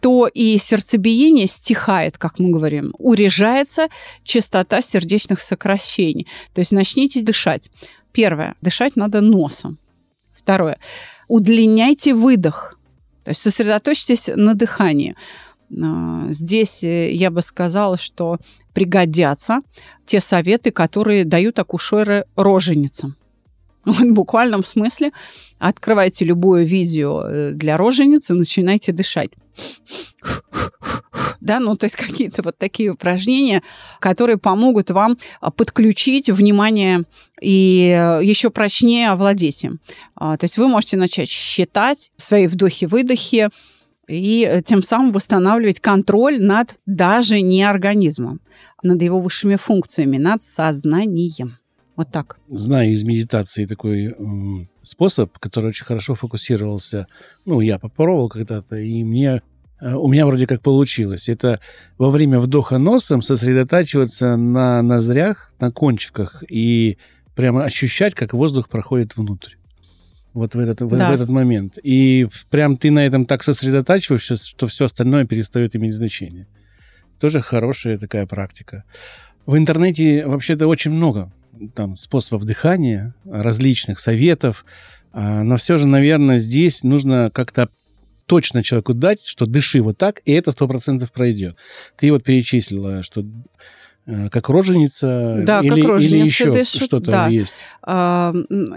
то 0.00 0.26
и 0.26 0.56
сердцебиение 0.58 1.46
стихает, 1.46 2.18
как 2.18 2.38
мы 2.38 2.50
говорим, 2.50 2.94
урежается 2.98 3.88
частота 4.22 4.80
сердечных 4.80 5.40
сокращений. 5.40 6.26
То 6.54 6.60
есть 6.60 6.72
начните 6.72 7.20
дышать. 7.20 7.70
Первое, 8.12 8.54
дышать 8.62 8.96
надо 8.96 9.20
носом. 9.20 9.78
Второе, 10.32 10.78
удлиняйте 11.28 12.14
выдох. 12.14 12.78
То 13.24 13.30
есть 13.30 13.42
сосредоточьтесь 13.42 14.28
на 14.34 14.54
дыхании. 14.54 15.16
А, 15.82 16.26
здесь 16.30 16.84
э, 16.84 17.12
я 17.12 17.30
бы 17.30 17.42
сказала, 17.42 17.96
что 17.96 18.38
пригодятся 18.72 19.60
те 20.04 20.20
советы, 20.20 20.70
которые 20.70 21.24
дают 21.24 21.58
акушеры 21.58 22.26
роженицам. 22.36 23.16
В 23.84 24.04
буквальном 24.12 24.64
смысле 24.64 25.12
открывайте 25.58 26.24
любое 26.24 26.64
видео 26.64 27.24
э, 27.26 27.50
для 27.52 27.76
роженицы 27.76 28.34
начинайте 28.34 28.92
дышать. 28.92 29.30
Да, 31.40 31.60
ну 31.60 31.76
то 31.76 31.84
есть 31.84 31.96
какие-то 31.96 32.42
вот 32.42 32.56
такие 32.56 32.90
упражнения, 32.90 33.62
которые 34.00 34.38
помогут 34.38 34.90
вам 34.90 35.18
а, 35.42 35.50
подключить 35.50 36.30
внимание 36.30 37.02
и 37.38 37.94
э, 37.94 38.20
еще 38.24 38.48
прочнее 38.48 39.10
овладеть 39.10 39.62
им. 39.62 39.78
А, 40.14 40.38
то 40.38 40.44
есть 40.44 40.56
вы 40.56 40.68
можете 40.68 40.96
начать 40.96 41.28
считать 41.28 42.10
свои 42.16 42.46
вдохи-выдохи, 42.46 43.50
и 44.08 44.48
э, 44.48 44.62
тем 44.62 44.82
самым 44.82 45.12
восстанавливать 45.12 45.80
контроль 45.80 46.40
над 46.40 46.76
даже 46.86 47.40
не 47.40 47.62
организмом, 47.62 48.40
над 48.82 49.00
его 49.02 49.20
высшими 49.20 49.56
функциями, 49.56 50.16
над 50.16 50.42
сознанием. 50.42 51.58
Вот 51.96 52.10
так. 52.10 52.38
Знаю 52.48 52.92
из 52.92 53.04
медитации 53.04 53.66
такой 53.66 54.16
способ, 54.82 55.38
который 55.38 55.68
очень 55.68 55.84
хорошо 55.84 56.14
фокусировался. 56.14 57.06
Ну, 57.44 57.60
я 57.60 57.78
попробовал 57.78 58.28
когда-то, 58.28 58.76
и 58.76 59.04
мне 59.04 59.42
э, 59.80 59.94
у 59.94 60.08
меня 60.08 60.26
вроде 60.26 60.46
как 60.46 60.60
получилось. 60.60 61.28
Это 61.28 61.60
во 61.96 62.10
время 62.10 62.40
вдоха 62.40 62.78
носом 62.78 63.22
сосредотачиваться 63.22 64.36
на 64.36 64.82
ноздрях, 64.82 65.52
на 65.60 65.70
кончиках 65.70 66.42
и 66.50 66.98
прямо 67.36 67.64
ощущать, 67.64 68.14
как 68.14 68.32
воздух 68.32 68.68
проходит 68.68 69.16
внутрь. 69.16 69.54
Вот 70.34 70.54
в 70.54 70.58
этот, 70.58 70.82
в, 70.82 70.96
Да. 70.96 71.10
в 71.10 71.14
этот 71.14 71.30
момент. 71.30 71.78
И 71.82 72.26
прям 72.50 72.76
ты 72.76 72.90
на 72.90 73.06
этом 73.06 73.24
так 73.24 73.42
сосредотачиваешься, 73.42 74.36
что 74.36 74.66
все 74.66 74.84
остальное 74.86 75.24
перестает 75.24 75.74
иметь 75.76 75.94
значение. 75.94 76.46
Тоже 77.20 77.40
хорошая 77.40 77.96
такая 77.96 78.26
практика. 78.26 78.84
В 79.46 79.56
интернете 79.56 80.26
вообще-то 80.26 80.66
очень 80.66 80.90
много 80.90 81.32
там 81.74 81.96
способов 81.96 82.44
дыхания, 82.44 83.14
различных 83.24 84.00
советов, 84.00 84.64
а, 85.12 85.44
но 85.44 85.56
все 85.56 85.78
же, 85.78 85.86
наверное, 85.86 86.38
здесь 86.38 86.82
нужно 86.82 87.30
как-то 87.32 87.68
точно 88.26 88.62
человеку 88.64 88.94
дать, 88.94 89.24
что 89.24 89.46
дыши 89.46 89.80
вот 89.80 89.98
так, 89.98 90.20
и 90.24 90.32
это 90.32 90.50
сто 90.50 90.66
процентов 90.66 91.12
пройдет. 91.12 91.56
Ты 91.96 92.10
вот 92.10 92.24
перечислила, 92.24 93.04
что 93.04 93.24
как 94.30 94.48
роженица 94.48 95.42
Да, 95.46 95.62
как 95.62 95.64
или, 95.64 95.80
или 95.80 95.86
роженица 95.86 96.26
еще 96.26 96.52
дышит, 96.52 96.82
что-то 96.82 97.10
да. 97.10 97.28
есть. 97.28 97.56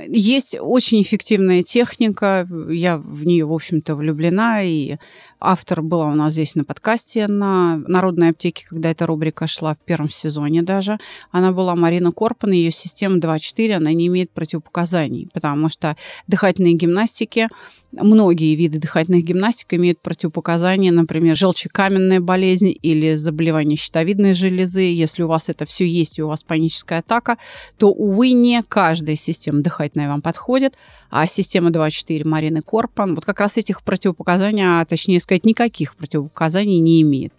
Есть 0.08 0.58
очень 0.60 1.02
эффективная 1.02 1.64
техника, 1.64 2.48
я 2.70 2.98
в 2.98 3.26
нее, 3.26 3.46
в 3.46 3.54
общем-то, 3.54 3.96
влюблена, 3.96 4.64
и 4.64 4.98
автор 5.40 5.82
была 5.82 6.08
у 6.08 6.16
нас 6.16 6.34
здесь 6.34 6.56
на 6.56 6.64
подкасте 6.64 7.28
на 7.28 7.78
Народной 7.88 8.30
аптеке, 8.30 8.66
когда 8.68 8.92
эта 8.92 9.06
рубрика 9.06 9.48
шла 9.48 9.76
в 9.76 9.80
первом 9.80 10.10
сезоне 10.10 10.62
даже. 10.62 10.98
Она 11.32 11.52
была 11.52 11.76
Марина 11.76 12.12
Корпан, 12.12 12.52
ее 12.52 12.72
система 12.72 13.18
2.4, 13.18 13.74
она 13.74 13.94
не 13.94 14.08
имеет 14.08 14.32
противопоказаний, 14.32 15.30
потому 15.34 15.70
что 15.70 15.96
дыхательные 16.28 16.74
гимнастики, 16.74 17.48
многие 17.92 18.56
виды 18.56 18.80
дыхательных 18.80 19.24
гимнастик 19.24 19.74
имеют 19.74 20.00
противопоказания, 20.02 20.92
например, 20.92 21.36
желчекаменная 21.36 22.20
болезнь 22.20 22.76
или 22.82 23.16
заболевание 23.16 23.78
щитовидной 23.78 24.34
железы. 24.34 24.82
Если 24.82 25.24
у 25.24 25.28
вас 25.28 25.50
это 25.50 25.66
все 25.66 25.86
есть, 25.88 26.20
и 26.20 26.24
у 26.24 26.28
вас 26.28 26.44
паническая 26.44 27.00
атака, 27.00 27.38
то, 27.78 27.90
увы, 27.90 28.32
не 28.32 28.62
каждая 28.64 29.16
система 29.16 29.62
дыхательная 29.62 30.10
вам 30.10 30.22
подходит, 30.22 30.76
а 31.10 31.26
система 31.28 31.70
2.4 31.70 32.28
Марины 32.28 32.62
Корпан 32.62 33.16
вот 33.16 33.26
как 33.26 33.40
раз 33.40 33.58
этих 33.58 33.82
противопоказаний, 33.84 34.64
а 34.64 34.86
точнее 34.86 35.20
сказать, 35.28 35.46
никаких 35.46 35.96
противопоказаний 35.96 36.80
не 36.80 37.02
имеет. 37.02 37.34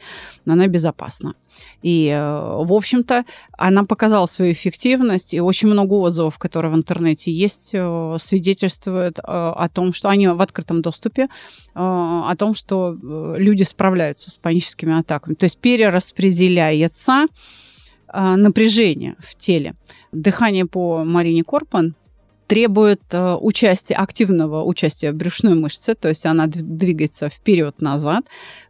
Она 0.47 0.67
безопасна. 0.67 1.35
И, 1.83 2.09
э, 2.09 2.65
в 2.65 2.73
общем-то, 2.73 3.25
она 3.57 3.85
показала 3.85 4.27
свою 4.27 4.53
эффективность, 4.53 5.33
и 5.35 5.41
очень 5.41 5.69
много 5.69 5.95
отзывов, 5.95 6.39
которые 6.39 6.71
в 6.71 6.77
интернете 6.77 7.33
есть, 7.33 7.71
э, 7.73 8.17
свидетельствуют 8.21 9.19
э, 9.19 9.23
о 9.25 9.69
том, 9.73 9.95
что 9.95 10.11
они 10.11 10.29
в 10.29 10.41
открытом 10.41 10.83
доступе, 10.83 11.29
о 11.75 12.35
том, 12.37 12.55
что 12.55 12.97
люди 13.39 13.63
справляются 13.63 14.31
с 14.31 14.39
паническими 14.39 14.99
атаками. 14.99 15.35
То 15.35 15.45
есть 15.45 15.59
перераспределяется 15.59 17.27
напряжение 18.13 19.15
в 19.19 19.37
теле. 19.37 19.75
Дыхание 20.13 20.67
по 20.67 21.05
Марине 21.05 21.45
Корпан 21.45 21.95
требует 22.49 23.03
э, 23.13 23.35
участия, 23.35 23.95
активного 23.95 24.65
участия 24.65 25.13
брюшной 25.13 25.55
мышцы, 25.55 25.95
то 25.95 26.09
есть 26.09 26.27
она 26.27 26.47
двигается 26.47 27.29
вперед-назад. 27.29 28.25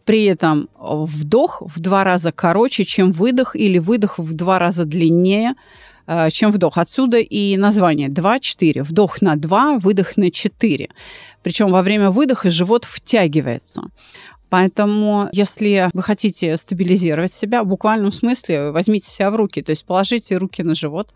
При 0.04 0.24
этом 0.24 0.68
э, 0.74 0.80
вдох 0.80 1.62
в 1.62 1.80
два 1.80 2.02
раза 2.04 2.32
короче, 2.32 2.84
чем 2.84 3.12
выдох, 3.12 3.54
или 3.54 3.78
выдох 3.78 4.18
в 4.18 4.32
два 4.32 4.58
раза 4.58 4.84
длиннее, 4.84 5.54
э, 6.08 6.28
чем 6.30 6.50
вдох. 6.50 6.76
Отсюда 6.76 7.18
и 7.18 7.56
название 7.56 8.08
2-4. 8.08 8.82
Вдох 8.82 9.22
на 9.22 9.36
2, 9.36 9.78
выдох 9.78 10.16
на 10.16 10.32
4. 10.32 10.88
Причем 11.44 11.70
во 11.70 11.82
время 11.82 12.10
выдоха 12.10 12.50
живот 12.50 12.84
втягивается. 12.84 13.82
Поэтому, 14.50 15.28
если 15.32 15.88
вы 15.92 16.02
хотите 16.02 16.56
стабилизировать 16.56 17.32
себя, 17.32 17.62
в 17.62 17.66
буквальном 17.66 18.10
смысле 18.10 18.72
возьмите 18.72 19.08
себя 19.08 19.30
в 19.30 19.36
руки, 19.36 19.62
то 19.62 19.70
есть 19.70 19.84
положите 19.84 20.36
руки 20.36 20.64
на 20.64 20.74
живот 20.74 21.12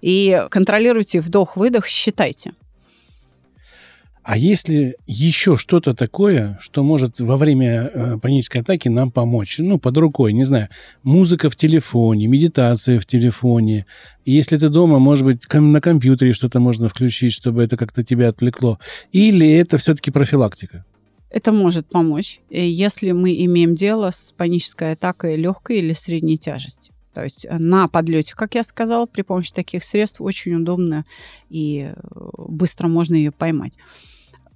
и 0.00 0.44
контролируйте 0.50 1.20
вдох-выдох, 1.20 1.86
считайте. 1.86 2.52
А 4.28 4.36
если 4.36 4.96
еще 5.06 5.56
что-то 5.56 5.94
такое, 5.94 6.58
что 6.60 6.84
может 6.84 7.18
во 7.18 7.38
время 7.38 7.90
э, 7.90 8.18
панической 8.18 8.60
атаки 8.60 8.88
нам 8.88 9.10
помочь? 9.10 9.56
Ну, 9.58 9.78
под 9.78 9.96
рукой, 9.96 10.34
не 10.34 10.44
знаю, 10.44 10.68
музыка 11.02 11.48
в 11.48 11.56
телефоне, 11.56 12.26
медитация 12.26 13.00
в 13.00 13.06
телефоне. 13.06 13.86
Если 14.26 14.58
ты 14.58 14.68
дома, 14.68 14.98
может 14.98 15.24
быть, 15.24 15.46
ком- 15.46 15.72
на 15.72 15.80
компьютере 15.80 16.34
что-то 16.34 16.60
можно 16.60 16.90
включить, 16.90 17.32
чтобы 17.32 17.62
это 17.62 17.78
как-то 17.78 18.02
тебя 18.02 18.28
отвлекло. 18.28 18.78
Или 19.12 19.50
это 19.50 19.78
все-таки 19.78 20.10
профилактика? 20.10 20.84
Это 21.30 21.50
может 21.50 21.88
помочь, 21.88 22.40
э, 22.50 22.68
если 22.68 23.12
мы 23.12 23.34
имеем 23.46 23.74
дело 23.74 24.10
с 24.10 24.34
панической 24.36 24.92
атакой 24.92 25.36
легкой 25.36 25.78
или 25.78 25.94
средней 25.94 26.36
тяжести. 26.36 26.92
То 27.18 27.24
есть 27.24 27.44
э, 27.44 27.58
на 27.58 27.88
подлете, 27.88 28.36
как 28.36 28.54
я 28.54 28.62
сказала, 28.62 29.06
при 29.06 29.22
помощи 29.22 29.52
таких 29.52 29.82
средств 29.82 30.20
очень 30.20 30.54
удобно 30.54 31.04
и 31.50 31.90
э, 31.92 32.20
быстро 32.46 32.86
можно 32.86 33.16
ее 33.16 33.32
поймать. 33.32 33.76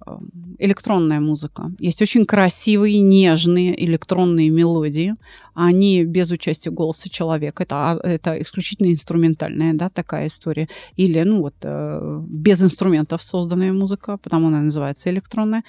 Э, 0.07 0.17
Электронная 0.59 1.19
музыка. 1.19 1.73
Есть 1.77 2.01
очень 2.01 2.25
красивые, 2.25 3.01
нежные 3.01 3.83
электронные 3.83 4.49
мелодии. 4.49 5.15
Они 5.53 6.05
без 6.05 6.31
участия 6.31 6.69
голоса 6.69 7.09
человека. 7.09 7.63
Это, 7.63 7.75
а, 7.75 7.99
это 8.01 8.41
исключительно 8.41 8.89
инструментальная 8.93 9.73
да, 9.73 9.89
такая 9.89 10.27
история. 10.27 10.69
Или 10.95 11.21
ну, 11.23 11.41
вот, 11.41 11.55
э, 11.63 12.21
без 12.29 12.63
инструментов 12.63 13.21
созданная 13.21 13.73
музыка, 13.73 14.15
потому 14.15 14.47
она 14.47 14.61
называется 14.61 15.09
электронная. 15.09 15.63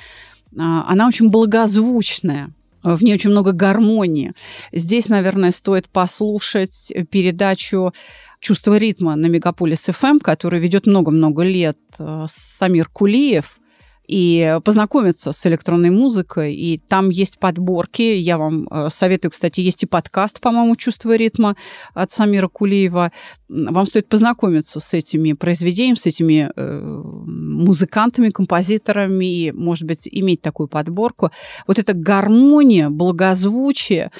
А, 0.56 0.84
Она 0.88 1.08
очень 1.08 1.28
благозвучная. 1.28 2.52
В 2.84 3.02
ней 3.02 3.14
очень 3.14 3.30
много 3.30 3.52
гармонии. 3.52 4.32
Здесь, 4.72 5.08
наверное, 5.08 5.50
стоит 5.50 5.88
послушать 5.88 6.92
передачу 7.10 7.92
«Чувство 8.40 8.76
ритма» 8.76 9.16
на 9.16 9.26
Мегаполис 9.26 9.86
ФМ, 9.86 10.18
которую 10.18 10.60
ведет 10.60 10.86
много-много 10.86 11.42
лет 11.42 11.78
э, 11.98 12.26
Самир 12.28 12.88
Кулиев 12.92 13.58
и 14.06 14.58
познакомиться 14.64 15.32
с 15.32 15.46
электронной 15.46 15.90
музыкой. 15.90 16.54
И 16.54 16.78
там 16.78 17.08
есть 17.10 17.38
подборки. 17.38 18.02
Я 18.02 18.38
вам 18.38 18.68
э, 18.70 18.88
советую, 18.90 19.30
кстати, 19.30 19.60
есть 19.60 19.82
и 19.82 19.86
подкаст, 19.86 20.40
по-моему, 20.40 20.76
«Чувство 20.76 21.16
ритма» 21.16 21.56
от 21.94 22.12
Самира 22.12 22.48
Кулиева. 22.48 23.12
Вам 23.48 23.86
стоит 23.86 24.08
познакомиться 24.08 24.80
с 24.80 24.92
этими 24.94 25.32
произведениями, 25.32 25.96
с 25.96 26.06
этими 26.06 26.50
э, 26.54 27.02
музыкантами, 27.24 28.30
композиторами, 28.30 29.24
и, 29.24 29.52
может 29.52 29.84
быть, 29.84 30.08
иметь 30.10 30.42
такую 30.42 30.68
подборку. 30.68 31.30
Вот 31.66 31.78
эта 31.78 31.94
гармония, 31.94 32.90
благозвучие, 32.90 34.10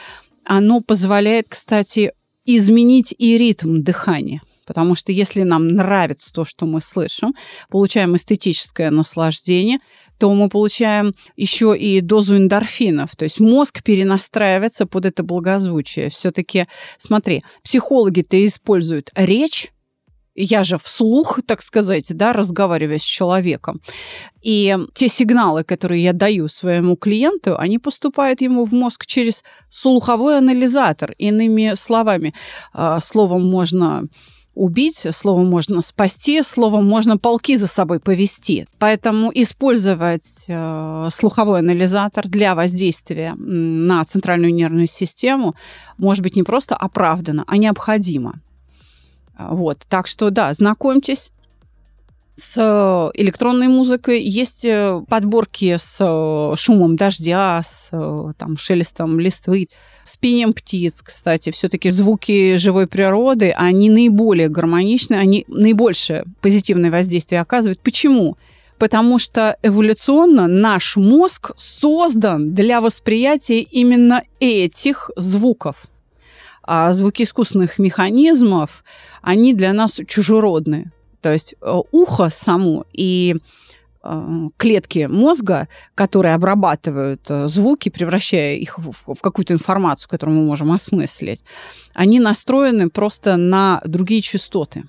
оно 0.45 0.81
позволяет, 0.81 1.49
кстати, 1.49 2.13
изменить 2.47 3.15
и 3.19 3.39
ритм 3.39 3.83
дыхания. 3.83 4.43
Потому 4.67 4.95
что 4.95 5.13
если 5.13 5.43
нам 5.43 5.69
нравится 5.69 6.33
то, 6.33 6.45
что 6.45 6.67
мы 6.67 6.81
слышим, 6.81 7.35
получаем 7.69 8.17
эстетическое 8.17 8.91
наслаждение, 8.91 9.79
то 10.19 10.33
мы 10.33 10.49
получаем 10.49 11.15
еще 11.37 11.77
и 11.77 12.01
дозу 12.01 12.37
эндорфинов. 12.37 13.17
То 13.17 13.25
есть 13.25 13.41
мозг 13.41 13.83
перенастраивается 13.83 14.87
под 14.87 15.07
это 15.07 15.23
благозвучие. 15.23 16.11
Все-таки, 16.11 16.67
смотри, 16.99 17.45
психологи-то 17.63 18.45
используют 18.47 19.11
речь, 19.15 19.71
я 20.35 20.65
же 20.65 20.79
вслух, 20.79 21.41
так 21.47 21.63
сказать, 21.63 22.15
да, 22.17 22.33
разговариваю 22.33 22.99
с 22.99 23.03
человеком. 23.03 23.81
И 24.43 24.77
те 24.95 25.09
сигналы, 25.09 25.63
которые 25.63 26.03
я 26.03 26.13
даю 26.13 26.49
своему 26.49 26.97
клиенту, 26.97 27.57
они 27.57 27.79
поступают 27.79 28.41
ему 28.41 28.65
в 28.65 28.73
мозг 28.73 29.07
через 29.07 29.45
слуховой 29.69 30.39
анализатор. 30.39 31.15
Иными 31.19 31.75
словами, 31.77 32.35
э, 32.75 32.99
словом 33.01 33.49
можно 33.49 34.05
убить, 34.55 35.07
словом 35.13 35.49
можно 35.49 35.83
спасти, 35.83 36.43
словом 36.43 36.87
можно 36.87 37.19
полки 37.19 37.57
за 37.57 37.67
собой 37.67 38.01
повести. 38.01 38.67
Поэтому 38.79 39.31
использовать 39.35 40.47
э, 40.49 41.09
слуховой 41.11 41.61
анализатор 41.61 42.29
для 42.29 42.55
воздействия 42.55 43.35
на 43.37 44.05
центральную 44.05 44.55
нервную 44.55 44.87
систему 44.87 45.55
может 45.99 46.23
быть 46.23 46.37
не 46.37 46.43
просто 46.43 46.77
оправдано, 46.77 47.45
а 47.47 47.57
необходимо. 47.57 48.35
Вот. 49.39 49.81
Так 49.89 50.07
что, 50.07 50.31
да, 50.31 50.53
знакомьтесь 50.55 51.33
с 52.35 52.57
э, 52.57 53.21
электронной 53.21 53.69
музыкой. 53.69 54.21
Есть 54.21 54.65
э, 54.65 55.01
подборки 55.09 55.77
с 55.79 55.99
э, 56.01 56.57
шумом 56.57 56.97
дождя, 56.97 57.63
с 57.63 57.91
там, 58.37 58.57
шелестом 58.57 59.21
листвы, 59.21 59.69
с 60.05 60.17
пением 60.17 60.53
птиц, 60.53 61.03
кстати. 61.03 61.51
Все-таки 61.51 61.91
звуки 61.91 62.57
живой 62.57 62.87
природы, 62.87 63.53
они 63.53 63.89
наиболее 63.89 64.49
гармоничны, 64.49 65.15
они 65.15 65.45
наибольшее 65.49 66.25
позитивное 66.41 66.91
воздействие 66.91 67.41
оказывают. 67.41 67.81
Почему? 67.81 68.37
Потому 68.79 69.21
что 69.21 69.57
эволюционно 69.63 70.49
наш 70.49 70.97
мозг 70.97 71.53
создан 71.57 72.55
для 72.55 72.81
восприятия 72.81 73.61
именно 73.61 74.25
этих 74.41 75.11
звуков. 75.17 75.87
А 76.67 76.93
звуки 76.95 77.23
искусственных 77.23 77.79
механизмов, 77.79 78.85
они 79.23 79.55
для 79.55 79.73
нас 79.73 80.01
чужеродны. 80.09 80.91
То 81.25 81.33
есть 81.33 81.55
э, 81.63 81.81
ухо 81.91 82.29
само 82.29 82.85
и 82.93 83.37
э, 84.03 84.49
клетки 84.59 85.09
мозга, 85.11 85.69
которые 85.95 86.35
обрабатывают 86.35 87.23
э, 87.31 87.49
звуки, 87.49 87.89
превращая 87.89 88.57
их 88.57 88.79
в, 88.79 89.15
в 89.15 89.21
какую-то 89.23 89.55
информацию, 89.55 90.11
которую 90.11 90.37
мы 90.37 90.45
можем 90.45 90.71
осмыслить, 90.71 91.43
они 91.95 92.21
настроены 92.21 92.91
просто 92.91 93.39
на 93.39 93.81
другие 93.87 94.21
частоты. 94.21 94.85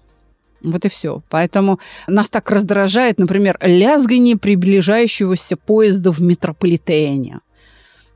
Вот 0.62 0.84
и 0.84 0.90
все. 0.90 1.24
Поэтому 1.30 1.80
нас 2.06 2.30
так 2.30 2.52
раздражает, 2.52 3.18
например, 3.18 3.58
лязгание 3.62 4.36
приближающегося 4.36 5.56
поезда 5.56 6.12
в 6.12 6.22
метрополитене. 6.22 7.40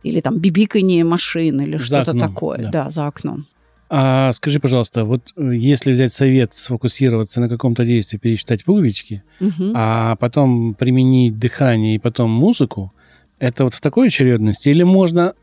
Или 0.04 0.20
там 0.20 0.40
бибикание 0.40 1.06
машин, 1.06 1.62
или 1.62 1.78
что-то 1.78 2.12
такое. 2.20 2.58
Да. 2.58 2.70
да, 2.70 2.90
за 2.90 3.08
окном. 3.08 3.46
А 3.90 4.32
скажи, 4.34 4.60
пожалуйста, 4.60 5.04
вот 5.04 5.34
э, 5.36 5.52
если 5.56 5.92
взять 5.92 6.14
совет, 6.14 6.54
сфокусироваться 6.54 7.42
на 7.42 7.50
каком-то 7.50 7.86
действии, 7.86 8.18
пересчитать 8.18 8.64
пуговички, 8.64 9.24
угу. 9.40 9.72
а 9.74 10.16
потом 10.18 10.76
применить 10.76 11.40
дыхание 11.40 11.96
и 11.96 12.00
потом 12.00 12.30
музыку, 12.30 12.94
это 13.40 13.64
вот 13.64 13.74
в 13.74 13.82
такой 13.82 14.08
очередности? 14.08 14.70
Или 14.70 14.84
можно, 14.84 15.34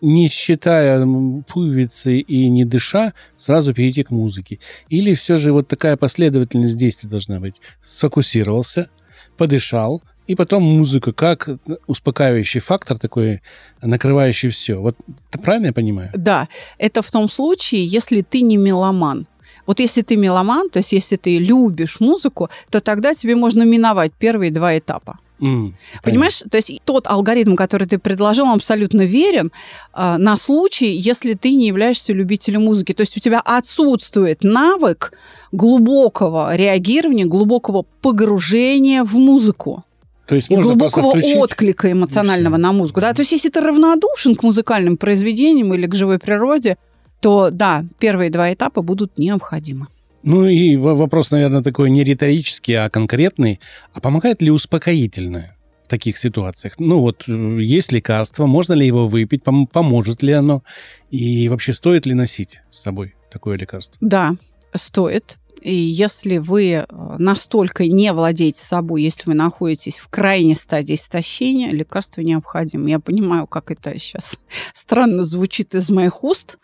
не 0.00 0.28
считая 0.28 1.04
пуговицы 1.46 2.20
и 2.20 2.48
не 2.48 2.64
дыша, 2.64 3.12
сразу 3.36 3.74
перейти 3.74 4.02
к 4.02 4.10
музыке? 4.10 4.60
Или 4.88 5.14
все 5.14 5.36
же 5.36 5.52
вот 5.52 5.68
такая 5.68 5.98
последовательность 5.98 6.76
действий 6.76 7.10
должна 7.10 7.38
быть? 7.38 7.60
Сфокусировался, 7.82 8.88
подышал, 9.36 10.02
и 10.30 10.36
потом 10.36 10.62
музыка 10.62 11.12
как 11.12 11.48
успокаивающий 11.88 12.60
фактор 12.60 12.98
такой, 12.98 13.40
накрывающий 13.82 14.50
все. 14.50 14.76
Вот 14.76 14.96
правильно 15.42 15.66
я 15.66 15.72
понимаю? 15.72 16.10
Да, 16.14 16.46
это 16.78 17.02
в 17.02 17.10
том 17.10 17.28
случае, 17.28 17.84
если 17.84 18.22
ты 18.22 18.42
не 18.42 18.56
меломан. 18.56 19.26
Вот 19.66 19.80
если 19.80 20.02
ты 20.02 20.16
меломан, 20.16 20.70
то 20.70 20.78
есть 20.78 20.92
если 20.92 21.16
ты 21.16 21.38
любишь 21.38 21.98
музыку, 21.98 22.48
то 22.70 22.80
тогда 22.80 23.12
тебе 23.12 23.34
можно 23.34 23.64
миновать 23.64 24.12
первые 24.12 24.52
два 24.52 24.78
этапа. 24.78 25.18
Mm, 25.40 25.72
Понимаешь, 26.04 26.44
то 26.48 26.58
есть 26.58 26.80
тот 26.84 27.08
алгоритм, 27.08 27.56
который 27.56 27.88
ты 27.88 27.98
предложил, 27.98 28.44
он 28.44 28.54
абсолютно 28.54 29.02
верен 29.02 29.50
э, 29.94 30.16
на 30.16 30.36
случай, 30.36 30.92
если 30.92 31.34
ты 31.34 31.54
не 31.54 31.66
являешься 31.66 32.12
любителем 32.12 32.66
музыки. 32.66 32.92
То 32.92 33.00
есть 33.00 33.16
у 33.16 33.20
тебя 33.20 33.40
отсутствует 33.40 34.44
навык 34.44 35.12
глубокого 35.50 36.54
реагирования, 36.54 37.24
глубокого 37.24 37.84
погружения 38.00 39.02
в 39.02 39.14
музыку. 39.14 39.84
То 40.30 40.36
есть 40.36 40.48
и 40.48 40.54
глубокого 40.54 41.12
отклика 41.38 41.90
эмоционального 41.90 42.56
на 42.56 42.70
музыку. 42.70 43.00
Да? 43.00 43.12
То 43.12 43.22
есть, 43.22 43.32
если 43.32 43.48
ты 43.48 43.60
равнодушен 43.60 44.36
к 44.36 44.44
музыкальным 44.44 44.96
произведениям 44.96 45.74
или 45.74 45.88
к 45.88 45.94
живой 45.96 46.20
природе, 46.20 46.76
то 47.18 47.50
да, 47.50 47.84
первые 47.98 48.30
два 48.30 48.52
этапа 48.52 48.80
будут 48.80 49.18
необходимы. 49.18 49.88
Ну 50.22 50.46
и 50.46 50.76
вопрос, 50.76 51.32
наверное, 51.32 51.64
такой 51.64 51.90
не 51.90 52.04
риторический, 52.04 52.74
а 52.74 52.88
конкретный. 52.88 53.58
А 53.92 54.00
помогает 54.00 54.40
ли 54.40 54.52
успокоительное 54.52 55.56
в 55.82 55.88
таких 55.88 56.16
ситуациях? 56.16 56.74
Ну 56.78 57.00
вот 57.00 57.24
э, 57.26 57.32
есть 57.60 57.90
лекарство, 57.90 58.46
можно 58.46 58.74
ли 58.74 58.86
его 58.86 59.08
выпить, 59.08 59.42
пом- 59.42 59.66
поможет 59.66 60.22
ли 60.22 60.32
оно? 60.32 60.62
И 61.10 61.48
вообще 61.48 61.72
стоит 61.72 62.06
ли 62.06 62.14
носить 62.14 62.60
с 62.70 62.82
собой 62.82 63.16
такое 63.32 63.58
лекарство? 63.58 63.98
Да, 64.00 64.36
стоит. 64.76 65.38
И 65.60 65.74
если 65.74 66.38
вы 66.38 66.70
э, 66.70 66.86
настолько 67.18 67.86
не 67.86 68.12
владеете 68.12 68.62
собой, 68.62 69.02
если 69.02 69.30
вы 69.30 69.34
находитесь 69.34 69.98
в 69.98 70.08
крайней 70.08 70.54
стадии 70.54 70.94
истощения, 70.94 71.70
лекарство 71.70 72.22
необходимо. 72.22 72.88
Я 72.88 72.98
понимаю, 72.98 73.46
как 73.46 73.70
это 73.70 73.98
сейчас 73.98 74.38
странно 74.72 75.24
звучит 75.24 75.74
из 75.74 75.90
моих 75.90 76.24
уст, 76.24 76.58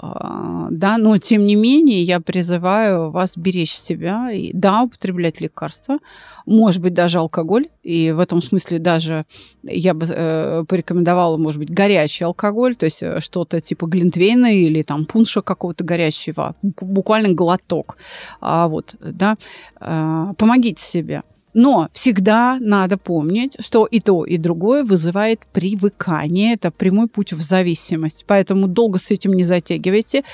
да, 0.00 0.98
но 0.98 1.18
тем 1.18 1.46
не 1.46 1.54
менее 1.54 2.02
я 2.02 2.20
призываю 2.20 3.10
вас 3.10 3.36
беречь 3.36 3.72
себя 3.72 4.30
и, 4.32 4.50
да, 4.52 4.82
употреблять 4.82 5.40
лекарства, 5.40 5.98
может 6.46 6.82
быть, 6.82 6.94
даже 6.94 7.18
алкоголь, 7.18 7.68
и 7.84 8.10
в 8.10 8.18
этом 8.18 8.42
смысле 8.42 8.78
даже 8.78 9.24
я 9.62 9.94
бы 9.94 10.06
э, 10.08 10.64
порекомендовала, 10.66 11.36
может 11.36 11.60
быть, 11.60 11.70
горячий 11.70 12.24
алкоголь, 12.24 12.74
то 12.74 12.84
есть 12.84 13.02
э, 13.02 13.20
что-то 13.20 13.60
типа 13.60 13.86
глинтвейна 13.86 14.54
или 14.54 14.82
там 14.82 15.04
пунша 15.04 15.42
какого-то 15.42 15.84
горячего, 15.84 16.56
буквально 16.62 17.32
глоток, 17.32 17.96
а, 18.40 18.66
вот, 18.66 18.96
да, 19.00 19.36
а, 19.76 20.34
помогите 20.34 20.82
себе. 20.82 21.22
Но 21.54 21.88
всегда 21.92 22.58
надо 22.60 22.98
помнить, 22.98 23.56
что 23.60 23.86
и 23.86 24.00
то, 24.00 24.24
и 24.24 24.36
другое 24.36 24.84
вызывает 24.84 25.40
привыкание. 25.52 26.54
Это 26.54 26.72
прямой 26.72 27.06
путь 27.06 27.32
в 27.32 27.40
зависимость. 27.40 28.24
Поэтому 28.26 28.66
долго 28.66 28.98
с 28.98 29.12
этим 29.12 29.32
не 29.32 29.44
затягивайте. 29.44 30.24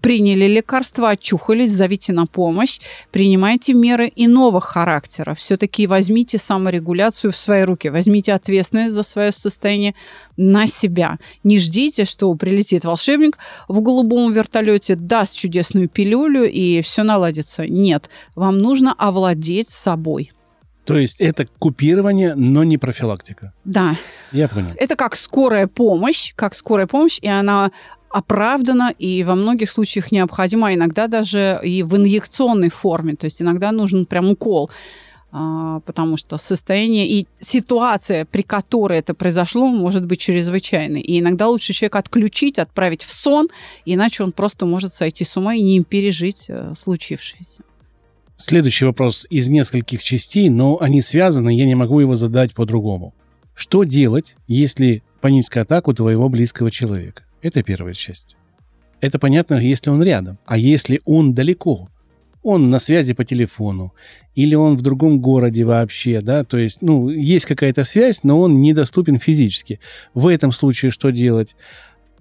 Приняли 0.00 0.46
лекарства, 0.46 1.10
очухались, 1.10 1.72
зовите 1.72 2.14
на 2.14 2.24
помощь, 2.24 2.80
принимайте 3.12 3.74
меры 3.74 4.10
иного 4.16 4.58
характера. 4.58 5.34
Все-таки 5.34 5.86
возьмите 5.86 6.38
саморегуляцию 6.38 7.32
в 7.32 7.36
свои 7.36 7.64
руки, 7.64 7.88
возьмите 7.88 8.32
ответственность 8.32 8.94
за 8.94 9.02
свое 9.02 9.30
состояние 9.30 9.94
на 10.38 10.66
себя. 10.66 11.18
Не 11.44 11.58
ждите, 11.58 12.06
что 12.06 12.32
прилетит 12.34 12.84
волшебник 12.84 13.36
в 13.68 13.82
голубом 13.82 14.32
вертолете, 14.32 14.96
даст 14.96 15.36
чудесную 15.36 15.90
пилюлю 15.90 16.50
и 16.50 16.80
все 16.80 17.02
наладится. 17.02 17.66
Нет, 17.68 18.08
вам 18.34 18.58
нужно 18.58 18.94
овладеть 18.94 19.68
собой. 19.68 20.32
То 20.84 20.96
есть 20.96 21.20
это 21.20 21.46
купирование, 21.58 22.34
но 22.34 22.64
не 22.64 22.78
профилактика. 22.78 23.52
Да. 23.64 23.96
Я 24.32 24.48
понял. 24.48 24.70
Это 24.76 24.96
как 24.96 25.16
скорая 25.16 25.66
помощь, 25.66 26.32
как 26.34 26.54
скорая 26.54 26.86
помощь, 26.86 27.18
и 27.20 27.28
она 27.28 27.70
оправдана 28.10 28.92
и 28.98 29.22
во 29.22 29.36
многих 29.36 29.70
случаях 29.70 30.10
необходима, 30.10 30.68
а 30.68 30.74
иногда 30.74 31.06
даже 31.06 31.60
и 31.62 31.82
в 31.82 31.96
инъекционной 31.96 32.70
форме. 32.70 33.14
То 33.14 33.26
есть 33.26 33.40
иногда 33.40 33.72
нужен 33.72 34.04
прям 34.04 34.30
укол 34.30 34.70
а, 35.32 35.78
потому 35.80 36.16
что 36.16 36.38
состояние 36.38 37.06
и 37.08 37.28
ситуация, 37.38 38.24
при 38.24 38.42
которой 38.42 38.98
это 38.98 39.14
произошло, 39.14 39.68
может 39.68 40.04
быть 40.06 40.18
чрезвычайной. 40.18 41.00
И 41.00 41.20
иногда 41.20 41.48
лучше 41.48 41.72
человека 41.72 42.00
отключить, 42.00 42.58
отправить 42.58 43.04
в 43.04 43.10
сон, 43.10 43.48
иначе 43.84 44.24
он 44.24 44.32
просто 44.32 44.66
может 44.66 44.92
сойти 44.92 45.24
с 45.24 45.36
ума 45.36 45.54
и 45.54 45.62
не 45.62 45.84
пережить 45.84 46.46
э, 46.48 46.72
случившееся. 46.76 47.62
Следующий 48.42 48.86
вопрос 48.86 49.26
из 49.28 49.50
нескольких 49.50 50.02
частей, 50.02 50.48
но 50.48 50.80
они 50.80 51.02
связаны, 51.02 51.54
я 51.54 51.66
не 51.66 51.74
могу 51.74 52.00
его 52.00 52.14
задать 52.14 52.54
по-другому. 52.54 53.14
Что 53.52 53.84
делать, 53.84 54.34
если 54.48 55.02
паническая 55.20 55.64
атака 55.64 55.90
у 55.90 55.92
твоего 55.92 56.26
близкого 56.30 56.70
человека? 56.70 57.24
Это 57.42 57.62
первая 57.62 57.92
часть. 57.92 58.36
Это 59.02 59.18
понятно, 59.18 59.56
если 59.56 59.90
он 59.90 60.02
рядом. 60.02 60.38
А 60.46 60.56
если 60.56 61.02
он 61.04 61.34
далеко? 61.34 61.90
Он 62.42 62.70
на 62.70 62.78
связи 62.78 63.12
по 63.12 63.24
телефону, 63.24 63.92
или 64.34 64.54
он 64.54 64.78
в 64.78 64.80
другом 64.80 65.20
городе 65.20 65.66
вообще, 65.66 66.22
да, 66.22 66.42
то 66.42 66.56
есть, 66.56 66.80
ну, 66.80 67.10
есть 67.10 67.44
какая-то 67.44 67.84
связь, 67.84 68.24
но 68.24 68.40
он 68.40 68.62
недоступен 68.62 69.18
физически. 69.18 69.80
В 70.14 70.26
этом 70.28 70.50
случае 70.50 70.92
что 70.92 71.10
делать? 71.10 71.54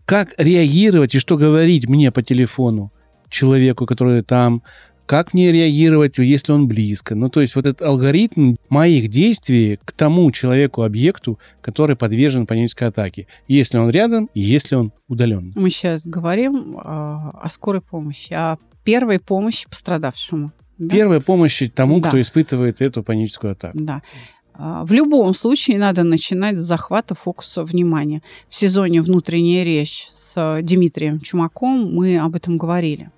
Как 0.04 0.34
реагировать 0.38 1.16
и 1.16 1.20
что 1.20 1.38
говорить 1.38 1.88
мне 1.88 2.12
по 2.12 2.22
телефону? 2.22 2.92
человеку, 3.30 3.86
который 3.86 4.24
там, 4.24 4.64
как 5.10 5.34
мне 5.34 5.52
реагировать, 5.52 6.20
если 6.20 6.52
он 6.52 6.68
близко. 6.68 7.16
Ну, 7.16 7.30
то 7.30 7.42
есть 7.42 7.56
вот 7.56 7.66
этот 7.66 7.82
алгоритм 7.82 8.58
моих 8.70 9.08
действий 9.08 9.80
к 9.84 9.92
тому 9.92 10.30
человеку-объекту, 10.30 11.40
который 11.62 11.96
подвержен 11.96 12.46
панической 12.46 12.90
атаке. 12.90 13.26
Если 13.48 13.80
он 13.80 13.90
рядом 13.90 14.30
и 14.36 14.42
если 14.42 14.76
он 14.76 14.94
удален. 15.08 15.52
Мы 15.56 15.72
сейчас 15.72 16.06
говорим 16.06 16.78
э, 16.78 16.82
о 16.84 17.48
скорой 17.50 17.82
помощи, 17.82 18.34
о 18.34 18.60
первой 18.84 19.20
помощи 19.20 19.68
пострадавшему. 19.68 20.52
Да? 20.78 20.96
Первая 20.96 21.22
помощь 21.22 21.64
тому, 21.74 22.02
да. 22.02 22.10
кто 22.10 22.22
испытывает 22.22 22.80
эту 22.80 23.02
паническую 23.02 23.54
атаку. 23.54 23.80
Да. 23.80 24.04
А, 24.54 24.86
в 24.86 24.92
любом 24.92 25.34
случае 25.34 25.80
надо 25.80 26.04
начинать 26.04 26.56
с 26.56 26.62
захвата 26.62 27.16
фокуса 27.16 27.64
внимания. 27.64 28.22
В 28.48 28.56
сезоне 28.56 29.02
«Внутренняя 29.02 29.64
речь» 29.64 30.08
с 30.14 30.60
Дмитрием 30.62 31.20
Чумаком 31.20 31.96
мы 31.96 32.20
об 32.20 32.36
этом 32.36 32.60
говорили. 32.60 33.10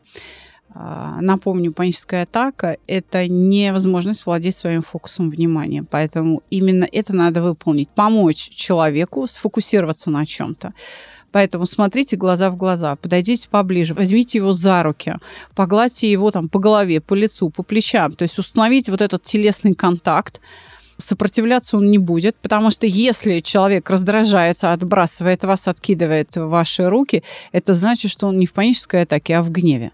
А, 0.73 1.17
напомню, 1.21 1.73
паническая 1.73 2.23
атака– 2.23 2.77
это 2.88 3.27
невозможность 3.27 4.25
владеть 4.25 4.55
своим 4.55 4.81
фокусом 4.81 5.29
внимания. 5.29 5.84
Поэтому 5.84 6.43
именно 6.49 6.88
это 6.89 7.13
надо 7.13 7.41
выполнить. 7.41 7.89
Помочь 7.89 8.49
человеку 8.49 9.27
сфокусироваться 9.27 10.10
на 10.10 10.25
чем-то. 10.25 10.73
Поэтому 11.31 11.65
смотрите 11.65 12.17
глаза 12.17 12.49
в 12.49 12.57
глаза, 12.57 12.95
подойдите 12.95 13.47
поближе, 13.49 13.93
возьмите 13.93 14.39
его 14.39 14.51
за 14.51 14.84
руки, 14.84 15.15
погладьте 15.55 16.12
его 16.12 16.29
там 16.29 16.49
по 16.49 16.60
голове, 16.60 16.99
по 16.99 17.13
лицу, 17.13 17.49
по 17.49 17.63
плечам. 17.63 18.12
То 18.12 18.23
есть 18.23 18.38
установите 18.38 18.91
вот 18.91 19.01
этот 19.01 19.23
телесный 19.23 19.73
контакт, 19.73 20.41
сопротивляться 20.97 21.77
он 21.77 21.89
не 21.89 21.97
будет, 21.97 22.36
потому 22.41 22.69
что 22.69 22.86
если 22.86 23.39
человек 23.39 23.89
раздражается, 23.89 24.73
отбрасывает 24.73 25.43
вас, 25.45 25.69
откидывает 25.69 26.36
ваши 26.36 26.89
руки, 26.89 27.23
это 27.53 27.73
значит, 27.73 28.12
что 28.12 28.27
он 28.27 28.38
не 28.38 28.45
в 28.45 28.53
панической 28.53 29.03
атаке, 29.03 29.38
а 29.38 29.41
в 29.41 29.51
гневе. 29.51 29.91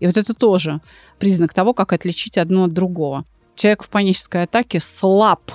И 0.00 0.06
вот 0.06 0.16
это 0.16 0.34
тоже 0.34 0.80
признак 1.18 1.54
того, 1.54 1.72
как 1.72 1.92
отличить 1.92 2.38
одно 2.38 2.64
от 2.64 2.72
другого. 2.72 3.24
Человек 3.54 3.84
в 3.84 3.88
панической 3.88 4.42
атаке 4.42 4.80
слаб, 4.80 5.52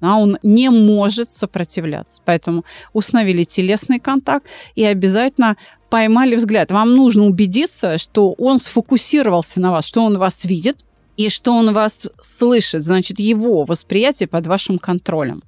а 0.00 0.18
он 0.18 0.38
не 0.42 0.70
может 0.70 1.32
сопротивляться. 1.32 2.20
Поэтому 2.24 2.64
установили 2.92 3.44
телесный 3.44 3.98
контакт 3.98 4.46
и 4.74 4.84
обязательно 4.84 5.56
поймали 5.88 6.36
взгляд. 6.36 6.70
Вам 6.70 6.94
нужно 6.94 7.24
убедиться, 7.24 7.98
что 7.98 8.32
он 8.32 8.60
сфокусировался 8.60 9.60
на 9.60 9.72
вас, 9.72 9.86
что 9.86 10.04
он 10.04 10.18
вас 10.18 10.44
видит, 10.44 10.84
и 11.16 11.30
что 11.30 11.54
он 11.54 11.72
вас 11.72 12.10
слышит, 12.20 12.84
значит, 12.84 13.18
его 13.18 13.64
восприятие 13.64 14.26
под 14.26 14.46
вашим 14.46 14.78
контролем. 14.78 15.42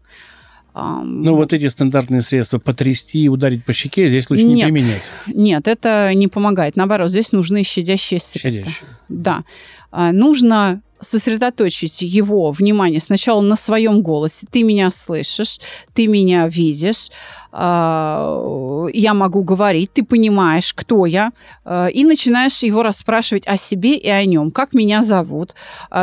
Ну, 1.05 1.35
вот 1.35 1.53
эти 1.53 1.69
стандартные 1.69 2.23
средства 2.23 2.59
потрясти 2.59 3.25
и 3.25 3.29
ударить 3.29 3.65
по 3.65 3.73
щеке 3.73 4.09
здесь 4.09 4.31
лучше 4.31 4.45
нет, 4.45 4.57
не 4.57 4.63
применять. 4.65 5.03
Нет, 5.27 5.69
это 5.69 6.13
не 6.15 6.29
помогает. 6.29 6.77
Наоборот, 6.77 7.11
здесь 7.11 7.33
нужны 7.33 7.63
щадящие 7.63 8.21
средства. 8.21 8.51
Щадящие. 8.51 8.89
Да. 9.09 9.45
А, 9.91 10.13
нужно 10.13 10.83
сосредоточить 11.01 12.03
его 12.03 12.51
внимание 12.51 13.01
сначала 13.01 13.41
на 13.41 13.55
своем 13.55 14.03
голосе. 14.03 14.47
Ты 14.51 14.65
меня 14.65 14.91
слышишь, 14.91 15.61
ты 15.95 16.09
меня 16.09 16.49
видишь, 16.49 17.11
а, 17.53 18.87
я 18.93 19.15
могу 19.15 19.43
говорить, 19.43 19.93
ты 19.93 20.05
понимаешь, 20.05 20.75
кто 20.75 21.07
я, 21.07 21.33
а, 21.65 21.87
и 21.87 22.05
начинаешь 22.05 22.63
его 22.63 22.83
расспрашивать 22.83 23.47
о 23.47 23.57
себе 23.57 23.97
и 23.97 24.09
о 24.09 24.25
нем. 24.25 24.51
Как 24.51 24.75
меня 24.75 25.03
зовут, 25.03 25.55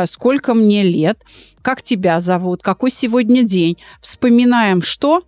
сколько 0.06 0.54
мне 0.54 0.82
лет, 0.82 1.22
как 1.62 1.82
тебя 1.82 2.20
зовут, 2.20 2.62
какой 2.62 2.90
сегодня 2.90 3.42
день. 3.42 3.76
Вспоминаем, 4.00 4.82
что 4.82 5.22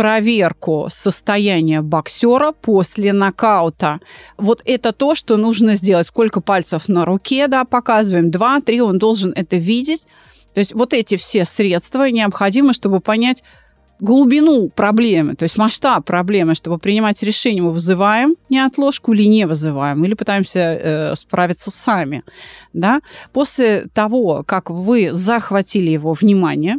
проверку 0.00 0.86
состояния 0.88 1.82
боксера 1.82 2.52
после 2.52 3.12
нокаута. 3.12 4.00
Вот 4.38 4.62
это 4.64 4.92
то, 4.92 5.14
что 5.14 5.36
нужно 5.36 5.74
сделать. 5.74 6.06
Сколько 6.06 6.40
пальцев 6.40 6.88
на 6.88 7.04
руке, 7.04 7.48
да, 7.48 7.66
показываем. 7.66 8.30
Два, 8.30 8.62
три, 8.62 8.80
он 8.80 8.96
должен 8.96 9.34
это 9.36 9.58
видеть. 9.58 10.06
То 10.54 10.60
есть 10.60 10.72
вот 10.72 10.94
эти 10.94 11.18
все 11.18 11.44
средства 11.44 12.08
необходимы, 12.08 12.72
чтобы 12.72 13.00
понять 13.00 13.44
глубину 13.98 14.70
проблемы, 14.70 15.34
то 15.34 15.42
есть 15.42 15.58
масштаб 15.58 16.06
проблемы, 16.06 16.54
чтобы 16.54 16.78
принимать 16.78 17.22
решение, 17.22 17.62
мы 17.62 17.72
вызываем 17.72 18.36
неотложку 18.48 19.12
или 19.12 19.24
не 19.24 19.46
вызываем, 19.46 20.02
или 20.02 20.14
пытаемся 20.14 20.58
э, 20.60 21.14
справиться 21.14 21.70
сами. 21.70 22.22
Да? 22.72 23.02
После 23.34 23.84
того, 23.92 24.44
как 24.46 24.70
вы 24.70 25.10
захватили 25.12 25.90
его 25.90 26.14
внимание, 26.14 26.76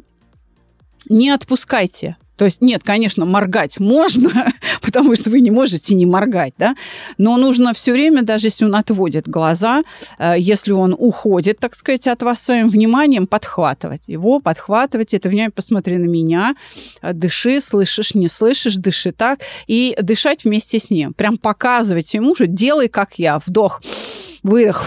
не 1.07 1.29
отпускайте 1.29 2.17
то 2.41 2.45
есть, 2.45 2.59
нет, 2.59 2.81
конечно, 2.83 3.23
моргать 3.23 3.79
можно, 3.79 4.51
потому 4.81 5.15
что 5.15 5.29
вы 5.29 5.41
не 5.41 5.51
можете 5.51 5.93
не 5.93 6.07
моргать, 6.07 6.55
да, 6.57 6.75
но 7.19 7.37
нужно 7.37 7.71
все 7.75 7.91
время, 7.91 8.23
даже 8.23 8.47
если 8.47 8.65
он 8.65 8.73
отводит 8.73 9.27
глаза, 9.27 9.83
э, 10.17 10.33
если 10.39 10.71
он 10.71 10.95
уходит, 10.97 11.59
так 11.59 11.75
сказать, 11.75 12.07
от 12.07 12.23
вас 12.23 12.41
своим 12.41 12.69
вниманием, 12.69 13.27
подхватывать 13.27 14.07
его, 14.07 14.39
подхватывать 14.39 15.13
это 15.13 15.29
внимание, 15.29 15.51
посмотри 15.51 15.99
на 15.99 16.05
меня, 16.05 16.55
э, 17.03 17.13
дыши, 17.13 17.61
слышишь, 17.61 18.15
не 18.15 18.27
слышишь, 18.27 18.77
дыши 18.77 19.11
так, 19.11 19.41
и 19.67 19.95
дышать 20.01 20.43
вместе 20.43 20.79
с 20.79 20.89
ним. 20.89 21.13
Прям 21.13 21.37
показывать 21.37 22.11
ему, 22.15 22.33
что 22.33 22.47
делай, 22.47 22.87
как 22.87 23.19
я, 23.19 23.37
вдох, 23.37 23.83
выдох, 24.41 24.83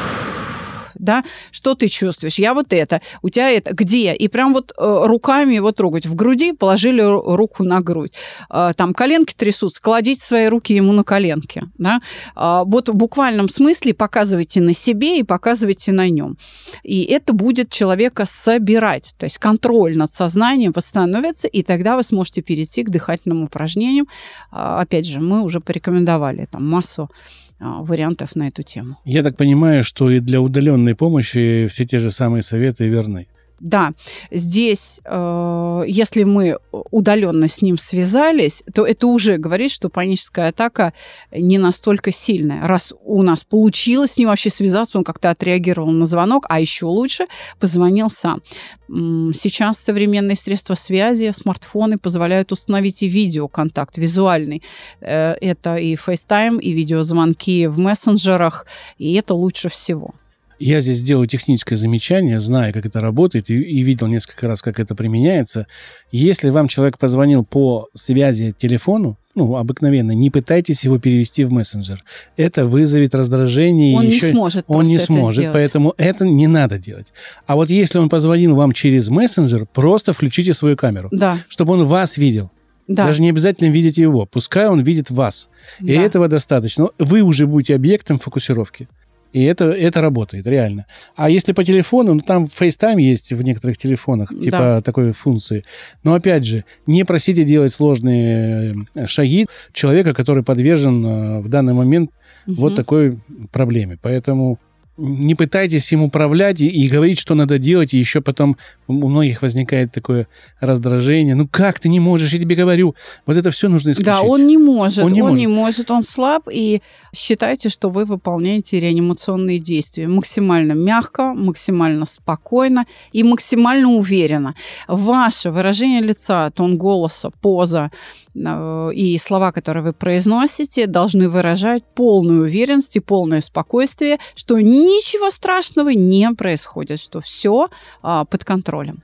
да, 0.94 1.24
что 1.50 1.74
ты 1.74 1.88
чувствуешь, 1.88 2.38
я 2.38 2.54
вот 2.54 2.72
это, 2.72 3.00
у 3.22 3.28
тебя 3.28 3.50
это, 3.50 3.72
где? 3.72 4.14
И 4.14 4.28
прям 4.28 4.52
вот 4.52 4.72
э, 4.76 5.02
руками 5.06 5.54
его 5.54 5.72
трогать. 5.72 6.06
В 6.06 6.14
груди 6.14 6.52
положили 6.52 7.02
руку 7.02 7.64
на 7.64 7.80
грудь. 7.80 8.12
Э, 8.50 8.72
там 8.76 8.94
коленки 8.94 9.34
трясутся, 9.34 9.80
кладите 9.80 10.20
свои 10.20 10.46
руки 10.48 10.74
ему 10.74 10.92
на 10.92 11.04
коленки, 11.04 11.64
да. 11.78 12.00
Э, 12.36 12.62
вот 12.66 12.88
в 12.88 12.94
буквальном 12.94 13.48
смысле 13.48 13.94
показывайте 13.94 14.60
на 14.60 14.74
себе 14.74 15.18
и 15.18 15.22
показывайте 15.22 15.92
на 15.92 16.08
нем. 16.08 16.36
И 16.82 17.04
это 17.04 17.32
будет 17.32 17.70
человека 17.70 18.26
собирать, 18.26 19.14
то 19.18 19.24
есть 19.24 19.38
контроль 19.38 19.96
над 19.96 20.12
сознанием 20.12 20.72
восстановится, 20.72 21.48
и 21.48 21.62
тогда 21.62 21.96
вы 21.96 22.02
сможете 22.02 22.42
перейти 22.42 22.82
к 22.82 22.90
дыхательным 22.90 23.44
упражнениям. 23.44 24.06
Э, 24.52 24.78
опять 24.80 25.06
же, 25.06 25.20
мы 25.20 25.42
уже 25.42 25.60
порекомендовали 25.60 26.46
там 26.50 26.68
массу 26.68 27.10
а, 27.53 27.53
вариантов 27.64 28.36
на 28.36 28.48
эту 28.48 28.62
тему. 28.62 28.96
Я 29.04 29.22
так 29.22 29.36
понимаю, 29.36 29.82
что 29.82 30.10
и 30.10 30.20
для 30.20 30.40
удаленной 30.40 30.94
помощи 30.94 31.66
все 31.68 31.84
те 31.84 31.98
же 31.98 32.10
самые 32.10 32.42
советы 32.42 32.88
верны. 32.88 33.26
Да, 33.60 33.92
здесь, 34.30 35.00
э, 35.04 35.84
если 35.86 36.24
мы 36.24 36.58
удаленно 36.90 37.48
с 37.48 37.62
ним 37.62 37.78
связались, 37.78 38.64
то 38.74 38.84
это 38.84 39.06
уже 39.06 39.36
говорит, 39.36 39.70
что 39.70 39.88
паническая 39.88 40.48
атака 40.48 40.92
не 41.30 41.58
настолько 41.58 42.10
сильная. 42.12 42.66
Раз 42.66 42.92
у 43.04 43.22
нас 43.22 43.44
получилось 43.44 44.12
с 44.12 44.18
ним 44.18 44.28
вообще 44.28 44.50
связаться, 44.50 44.98
он 44.98 45.04
как-то 45.04 45.30
отреагировал 45.30 45.92
на 45.92 46.06
звонок, 46.06 46.46
а 46.48 46.60
еще 46.60 46.86
лучше 46.86 47.26
позвонил 47.60 48.10
сам. 48.10 48.42
Сейчас 48.88 49.78
современные 49.78 50.36
средства 50.36 50.74
связи, 50.74 51.30
смартфоны 51.32 51.96
позволяют 51.96 52.52
установить 52.52 53.02
и 53.02 53.08
видеоконтакт, 53.08 53.96
визуальный. 53.98 54.62
Э, 55.00 55.34
это 55.40 55.76
и 55.76 55.94
FaceTime, 55.94 56.60
и 56.60 56.72
видеозвонки 56.72 57.66
в 57.66 57.78
мессенджерах, 57.78 58.66
и 58.98 59.14
это 59.14 59.34
лучше 59.34 59.68
всего. 59.68 60.14
Я 60.58 60.80
здесь 60.80 60.98
сделаю 60.98 61.26
техническое 61.26 61.76
замечание, 61.76 62.38
зная, 62.40 62.72
как 62.72 62.86
это 62.86 63.00
работает, 63.00 63.50
и, 63.50 63.54
и 63.54 63.82
видел 63.82 64.06
несколько 64.06 64.46
раз, 64.48 64.62
как 64.62 64.78
это 64.78 64.94
применяется. 64.94 65.66
Если 66.12 66.50
вам 66.50 66.68
человек 66.68 66.98
позвонил 66.98 67.44
по 67.44 67.88
связи 67.94 68.52
телефону, 68.56 69.18
ну, 69.34 69.56
обыкновенно, 69.56 70.12
не 70.12 70.30
пытайтесь 70.30 70.84
его 70.84 70.98
перевести 71.00 71.42
в 71.44 71.50
мессенджер. 71.50 72.04
Это 72.36 72.66
вызовет 72.66 73.14
раздражение. 73.16 73.96
Он 73.96 74.06
еще... 74.06 74.26
не 74.28 74.32
сможет 74.32 74.64
Он 74.68 74.84
не 74.84 74.98
сможет, 74.98 75.34
сделать. 75.36 75.52
поэтому 75.54 75.94
это 75.96 76.24
не 76.24 76.46
надо 76.46 76.78
делать. 76.78 77.12
А 77.46 77.56
вот 77.56 77.68
если 77.68 77.98
он 77.98 78.08
позвонил 78.08 78.54
вам 78.54 78.70
через 78.70 79.08
мессенджер, 79.08 79.66
просто 79.66 80.12
включите 80.12 80.54
свою 80.54 80.76
камеру, 80.76 81.08
Да, 81.10 81.38
чтобы 81.48 81.72
он 81.72 81.84
вас 81.84 82.16
видел. 82.16 82.52
да. 82.86 83.06
Даже 83.06 83.22
не 83.22 83.30
обязательно 83.30 83.70
видеть 83.70 83.96
его. 83.98 84.24
Пускай 84.26 84.68
он 84.68 84.82
видит 84.82 85.10
вас. 85.10 85.48
И 85.80 85.96
Да. 85.96 86.02
этого 86.02 86.28
достаточно. 86.28 86.90
Вы 87.00 87.22
уже 87.22 87.46
будете 87.46 87.74
объектом 87.74 88.18
фокусировки. 88.18 88.88
И 89.34 89.42
это, 89.42 89.64
это 89.64 90.00
работает, 90.00 90.46
реально. 90.46 90.86
А 91.16 91.28
если 91.28 91.52
по 91.52 91.64
телефону, 91.64 92.14
ну 92.14 92.20
там 92.20 92.44
FaceTime 92.44 93.00
есть 93.00 93.32
в 93.32 93.42
некоторых 93.42 93.76
телефонах, 93.76 94.30
типа 94.30 94.58
Да. 94.58 94.80
такой 94.80 95.12
функции. 95.12 95.64
Но 96.04 96.14
опять 96.14 96.44
же, 96.46 96.64
не 96.86 97.04
просите 97.04 97.42
делать 97.44 97.72
сложные 97.72 98.76
э, 98.94 99.06
шаги 99.06 99.46
человека, 99.72 100.14
который 100.14 100.44
подвержен 100.44 101.04
э, 101.04 101.40
в 101.40 101.48
данный 101.48 101.74
момент 101.74 102.10
вот 102.46 102.72
Мгм. 102.72 102.76
такой 102.76 103.18
проблеме. 103.50 103.98
Поэтому 104.00 104.58
не 104.96 105.34
пытайтесь 105.34 105.92
им 105.92 106.02
управлять 106.02 106.60
и, 106.60 106.68
и 106.68 106.88
говорить, 106.88 107.18
что 107.18 107.34
надо 107.34 107.58
делать, 107.58 107.94
и 107.94 107.98
еще 107.98 108.20
потом 108.20 108.56
у 108.86 108.92
многих 108.92 109.42
возникает 109.42 109.92
такое 109.92 110.28
раздражение. 110.60 111.34
Ну 111.34 111.48
как 111.50 111.80
ты 111.80 111.88
не 111.88 112.00
можешь, 112.00 112.32
я 112.32 112.38
тебе 112.38 112.54
говорю. 112.54 112.94
Вот 113.26 113.36
это 113.36 113.50
все 113.50 113.68
нужно 113.68 113.90
исключить. 113.90 114.06
Да, 114.06 114.22
он 114.22 114.46
не 114.46 114.56
может, 114.56 114.98
Он 114.98 115.06
он, 115.06 115.12
не 115.12 115.20
не, 115.20 115.46
может. 115.46 115.88
может. 115.88 115.90
он 115.90 116.04
слаб, 116.04 116.48
и 116.52 116.80
считайте, 117.14 117.68
что 117.68 117.90
вы 117.90 118.04
выполняете 118.04 118.80
реанимационные 118.80 119.58
действия 119.58 120.06
максимально 120.06 120.72
мягко, 120.72 121.34
максимально 121.34 122.06
спокойно 122.06 122.86
и 123.12 123.22
максимально 123.22 123.88
уверенно. 123.88 124.54
Ваше 124.86 125.50
выражение 125.50 126.02
лица, 126.02 126.50
тон 126.50 126.76
голоса, 126.78 127.30
поза 127.40 127.90
э, 128.34 128.90
и 128.94 129.18
слова, 129.18 129.52
которые 129.52 129.82
вы 129.82 129.92
произносите, 129.92 130.86
должны 130.86 131.28
выражать 131.28 131.82
полную 131.94 132.42
уверенность 132.42 132.96
и 132.96 133.00
полное 133.00 133.40
спокойствие, 133.40 134.18
что 134.34 134.60
ничего 134.84 135.30
страшного 135.30 135.90
не 135.90 136.32
происходит, 136.34 137.00
что 137.00 137.20
все 137.20 137.68
под 138.02 138.44
контролем. 138.44 139.02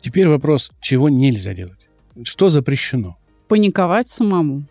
Теперь 0.00 0.28
вопрос, 0.28 0.70
чего 0.80 1.08
нельзя 1.08 1.54
делать? 1.54 1.88
Что 2.22 2.50
запрещено? 2.50 3.16
Паниковать 3.48 4.08
самому. 4.08 4.64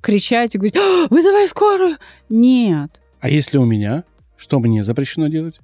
Кричать 0.00 0.54
и 0.54 0.58
говорить, 0.58 0.76
«А, 0.76 1.06
вызывай 1.10 1.48
скорую! 1.48 1.96
Нет. 2.28 3.00
А 3.20 3.28
если 3.28 3.58
у 3.58 3.64
меня, 3.64 4.04
что 4.36 4.60
мне 4.60 4.82
запрещено 4.82 5.28
делать? 5.28 5.58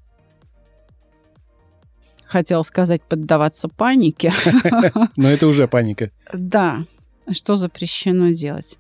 Хотел 2.25 2.65
сказать 2.65 3.03
поддаваться 3.03 3.69
панике. 3.69 4.33
Но 5.17 5.29
это 5.29 5.47
уже 5.47 5.69
паника. 5.69 6.11
Да. 6.33 6.85
Что 7.31 7.57
запрещено 7.57 8.31
делать? 8.31 8.79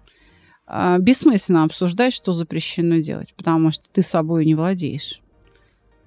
А, 0.75 0.99
Бессмысленно 0.99 1.65
обсуждать, 1.65 2.15
что 2.15 2.33
запрещено 2.33 2.97
делать, 2.97 3.35
потому 3.37 3.73
что 3.73 3.91
ты 3.93 4.03
собой 4.03 4.47
не 4.47 4.55
владеешь. 4.55 5.21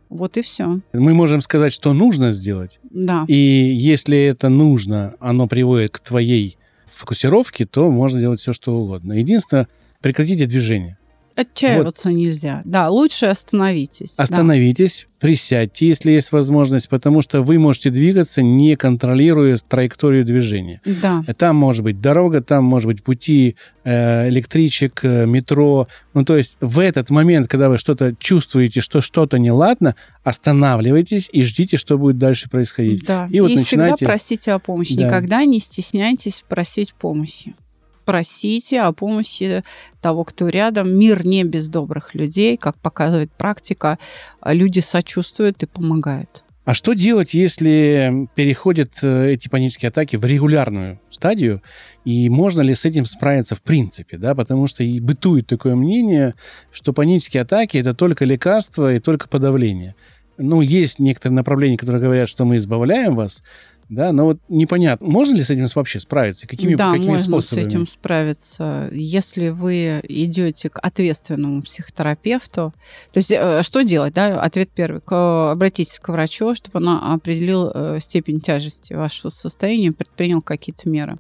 Вот 0.10 0.38
и 0.38 0.42
все. 0.42 0.80
Мы 0.92 1.14
можем 1.14 1.42
сказать, 1.42 1.72
что 1.72 1.94
нужно 1.94 2.32
сделать. 2.32 2.80
Да. 2.90 3.26
И 3.28 3.36
если 3.36 4.18
это 4.18 4.50
нужно, 4.50 5.16
оно 5.20 5.48
приводит 5.48 5.92
к 5.92 6.00
твоей 6.00 6.58
фокусировке, 6.88 7.66
то 7.66 7.92
можно 7.92 8.20
делать 8.20 8.40
все, 8.40 8.54
что 8.54 8.76
угодно. 8.76 9.14
Единственное, 9.14 9.68
прекратите 10.02 10.48
движение. 10.48 10.98
Отчаиваться 11.36 12.12
нельзя. 12.12 12.62
Да, 12.64 12.90
лучше 12.90 13.26
остановитесь. 13.26 14.16
Да. 14.16 14.24
Остановитесь, 14.24 15.08
присядьте, 15.20 15.88
если 15.88 16.12
есть 16.12 16.32
возможность, 16.32 16.88
потому 16.88 17.22
что 17.22 17.42
вы 17.42 17.60
можете 17.60 17.90
двигаться, 17.90 18.42
не 18.42 18.78
контролируя 18.78 19.58
траекторию 19.58 20.24
движения. 20.24 20.82
Да. 20.86 21.24
Там 21.38 21.58
может 21.58 21.84
быть 21.84 22.00
дорога, 22.00 22.42
там 22.42 22.64
может 22.64 22.88
быть 22.88 23.04
пути 23.04 23.58
э, 23.84 24.30
электричек, 24.30 25.02
э, 25.04 25.26
метро. 25.26 25.88
Ну, 26.14 26.24
то 26.24 26.38
есть 26.38 26.58
в 26.62 26.80
этот 26.80 27.10
момент, 27.10 27.50
когда 27.50 27.70
вы 27.70 27.78
что-то 27.78 28.16
чувствуете, 28.18 28.80
что 28.80 29.02
что-то 29.02 29.38
неладно, 29.38 29.96
останавливайтесь 30.24 31.30
и 31.34 31.44
ждите, 31.44 31.76
что 31.76 31.98
будет 31.98 32.18
дальше 32.18 32.50
происходить. 32.50 33.04
Да. 33.06 33.28
И 33.30 33.42
вот 33.42 33.52
всегда 33.52 33.88
начинайте- 33.88 34.06
просите 34.06 34.52
о 34.54 34.60
помощи. 34.60 34.96
Да. 34.96 35.08
Никогда 35.08 35.44
не 35.44 35.60
стесняйтесь 35.60 36.46
просить 36.48 36.94
помощи. 36.94 37.56
Просите 38.06 38.82
о 38.82 38.92
помощи 38.92 39.64
того, 40.02 40.24
кто 40.24 40.50
рядом. 40.50 40.98
Мир 40.98 41.26
не 41.26 41.44
без 41.44 41.70
добрых 41.70 42.16
людей, 42.16 42.58
как 42.58 42.78
показывает 42.80 43.32
практика. 43.32 43.98
Люди 44.44 44.80
сочувствуют 44.80 45.64
и 45.64 45.66
помогают. 45.66 46.46
А 46.66 46.74
что 46.74 46.94
делать, 46.94 47.36
если 47.36 48.28
переходят 48.34 48.92
э, 49.04 49.34
эти 49.34 49.48
панические 49.48 49.90
атаки 49.90 50.16
в 50.16 50.26
регулярную 50.26 51.00
стадию? 51.12 51.62
И 52.06 52.28
можно 52.28 52.62
ли 52.62 52.74
с 52.74 52.86
этим 52.86 53.06
справиться 53.06 53.54
в 53.56 53.62
принципе? 53.62 54.18
Да? 54.18 54.34
Потому 54.34 54.66
что 54.66 54.84
и 54.84 55.00
бытует 55.00 55.46
такое 55.46 55.76
мнение, 55.76 56.34
что 56.72 56.92
панические 56.92 57.42
атаки– 57.42 57.78
это 57.80 57.94
только 57.94 58.26
лекарство 58.26 58.96
и 58.96 59.00
только 59.00 59.28
подавление. 59.28 59.94
Ну, 60.38 60.62
есть 60.62 61.00
некоторые 61.00 61.36
направления, 61.36 61.78
которые 61.78 62.02
говорят, 62.02 62.28
что 62.28 62.46
мы 62.46 62.58
избавляем 62.58 63.16
вас, 63.16 63.42
да, 63.88 64.12
но 64.12 64.26
вот 64.26 64.40
непонятно, 64.50 65.08
можно 65.08 65.36
ли 65.36 65.44
с 65.44 65.52
этим 65.52 65.68
вообще 65.76 66.00
справиться? 66.00 66.48
Какими, 66.48 66.74
да, 66.74 66.92
какими 66.92 67.10
можно 67.10 67.28
способами? 67.28 67.64
с 67.64 67.68
этим 67.68 67.88
справиться. 67.88 68.90
Если 68.92 69.50
вы 69.50 70.02
идете 70.08 70.70
к 70.70 70.80
ответственному 70.80 71.62
психотерапевту, 71.62 72.74
то 73.12 73.18
есть 73.18 73.32
э, 73.32 73.62
что 73.62 73.84
делать, 73.84 74.14
да? 74.14 74.42
Ответ 74.42 74.70
первый. 74.74 75.02
Обратитесь 75.06 76.00
к 76.00 76.10
врачу, 76.10 76.56
чтобы 76.56 76.80
он 76.80 77.14
определил 77.14 77.72
э, 77.74 78.00
степень 78.02 78.42
тяжести 78.42 78.94
вашего 78.94 79.30
состояния, 79.30 79.92
предпринял 79.92 80.42
какие-то 80.42 80.90
меры. 80.90 81.20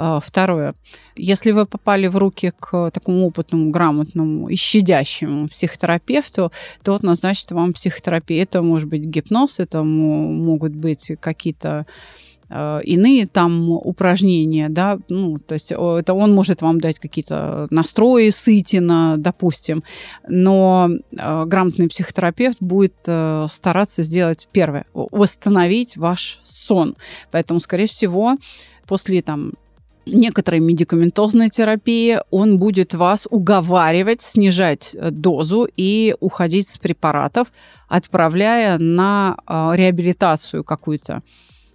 А, 0.00 0.20
второе. 0.20 0.74
Если 1.16 1.50
вы 1.50 1.66
попали 1.66 2.06
в 2.06 2.16
руки 2.16 2.52
к 2.60 2.92
такому 2.92 3.26
опытному, 3.26 3.70
грамотному 3.72 4.48
и 4.48 4.54
щадящему 4.54 5.48
психотерапевту, 5.48 6.52
то 6.84 6.92
вот 6.92 7.02
назначит 7.02 7.50
вам 7.50 7.72
психотерапию. 7.72 8.40
Это 8.40 8.62
может 8.62 8.88
быть 8.88 9.02
гипноз, 9.04 9.58
это 9.58 9.82
могут 9.82 10.72
быть 10.72 11.10
какие-то 11.18 11.84
а, 12.48 12.78
иные 12.78 13.26
там 13.26 13.70
упражнения, 13.70 14.68
да, 14.68 15.00
ну, 15.08 15.36
то 15.40 15.54
есть 15.54 15.72
это 15.72 16.14
он 16.14 16.32
может 16.32 16.62
вам 16.62 16.80
дать 16.80 17.00
какие-то 17.00 17.66
настрои 17.70 18.30
сытина, 18.30 19.16
допустим, 19.18 19.82
но 20.28 20.90
э, 20.90 21.44
грамотный 21.44 21.88
психотерапевт 21.88 22.58
будет 22.60 22.94
э, 23.06 23.46
стараться 23.50 24.04
сделать 24.04 24.48
первое, 24.52 24.86
восстановить 24.94 25.96
ваш 25.96 26.38
сон. 26.44 26.94
Поэтому, 27.32 27.58
скорее 27.58 27.86
всего, 27.86 28.36
после 28.86 29.22
там 29.22 29.54
некоторой 30.08 30.60
медикаментозной 30.60 31.50
терапии, 31.50 32.18
он 32.30 32.58
будет 32.58 32.94
вас 32.94 33.26
уговаривать 33.30 34.22
снижать 34.22 34.94
э, 34.94 35.10
дозу 35.10 35.68
и 35.76 36.14
уходить 36.20 36.68
с 36.68 36.78
препаратов, 36.78 37.52
отправляя 37.88 38.78
на 38.78 39.36
э, 39.46 39.70
реабилитацию 39.76 40.64
какую-то 40.64 41.22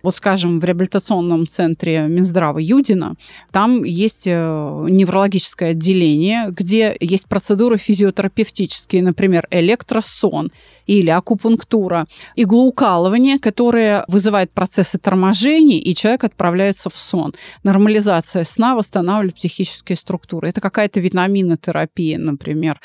вот 0.03 0.15
скажем, 0.15 0.59
в 0.59 0.65
реабилитационном 0.65 1.47
центре 1.47 2.01
Минздрава 2.07 2.59
Юдина, 2.59 3.15
там 3.51 3.83
есть 3.85 4.27
э, 4.27 4.85
неврологическое 4.89 5.71
отделение, 5.71 6.47
где 6.49 6.95
есть 6.99 7.27
процедуры 7.27 7.77
физиотерапевтические, 7.77 9.01
например, 9.01 9.47
электросон 9.49 10.51
или 10.85 11.09
акупунктура, 11.09 12.05
иглоукалывание, 12.35 13.39
которое 13.39 14.03
вызывает 14.09 14.51
процессы 14.51 14.97
торможений, 14.97 15.79
и 15.79 15.95
человек 15.95 16.25
отправляется 16.25 16.89
в 16.89 16.97
сон. 16.97 17.33
Нормализация 17.63 18.43
сна 18.43 18.75
восстанавливает 18.75 19.35
психические 19.35 19.95
структуры. 19.95 20.49
Это 20.49 20.59
какая-то 20.59 20.99
витаминотерапия, 20.99 22.19
например 22.19 22.77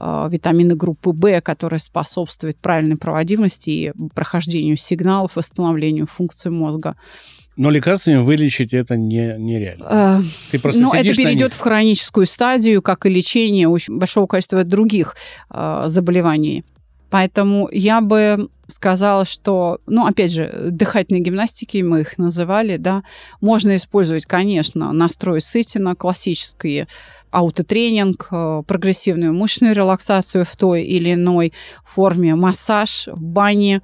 витамины 0.00 0.74
группы 0.74 1.12
В, 1.12 1.40
которые 1.40 1.78
способствуют 1.80 2.56
правильной 2.58 2.96
проводимости 2.96 3.70
и 3.70 3.92
прохождению 4.14 4.76
сигналов, 4.76 5.36
восстановлению 5.36 6.06
функций 6.06 6.50
мозга. 6.50 6.96
Но 7.56 7.70
лекарствами 7.70 8.16
вылечить 8.16 8.72
это 8.72 8.96
не, 8.96 9.36
нереально. 9.38 9.86
Э, 9.90 10.20
Ты 10.50 10.58
просто 10.58 10.82
Но 10.82 10.94
это 10.94 11.14
перейдет 11.14 11.52
в 11.52 11.60
хроническую 11.60 12.26
стадию, 12.26 12.80
как 12.80 13.04
и 13.04 13.10
лечение 13.10 13.68
очень 13.68 13.98
большого 13.98 14.26
количества 14.26 14.64
других 14.64 15.16
э, 15.50 15.84
заболеваний. 15.86 16.64
Поэтому 17.10 17.68
я 17.70 18.00
бы 18.00 18.48
сказала, 18.72 19.24
что, 19.24 19.80
ну, 19.86 20.06
опять 20.06 20.32
же, 20.32 20.68
дыхательные 20.70 21.22
гимнастики, 21.22 21.82
мы 21.82 22.00
их 22.00 22.18
называли, 22.18 22.76
да, 22.76 23.02
можно 23.40 23.76
использовать, 23.76 24.26
конечно, 24.26 24.92
настрой 24.92 25.40
Сытина, 25.40 25.94
классические 25.94 26.86
аутотренинг, 27.30 28.28
э, 28.30 28.62
прогрессивную 28.66 29.32
мышечную 29.32 29.74
релаксацию 29.74 30.44
в 30.44 30.56
той 30.56 30.82
или 30.82 31.14
иной 31.14 31.52
форме, 31.84 32.34
массаж 32.34 33.08
в 33.12 33.22
бане, 33.22 33.82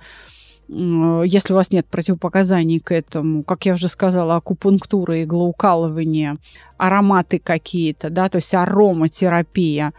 если 0.68 1.54
у 1.54 1.56
вас 1.56 1.70
нет 1.70 1.86
противопоказаний 1.86 2.78
к 2.78 2.92
этому, 2.92 3.42
как 3.42 3.64
я 3.64 3.72
уже 3.72 3.88
сказала, 3.88 4.36
акупунктура, 4.36 5.22
иглоукалывание, 5.22 6.36
ароматы 6.76 7.38
какие-то, 7.38 8.10
да, 8.10 8.28
то 8.28 8.36
есть 8.36 8.52
ароматерапия, 8.54 9.94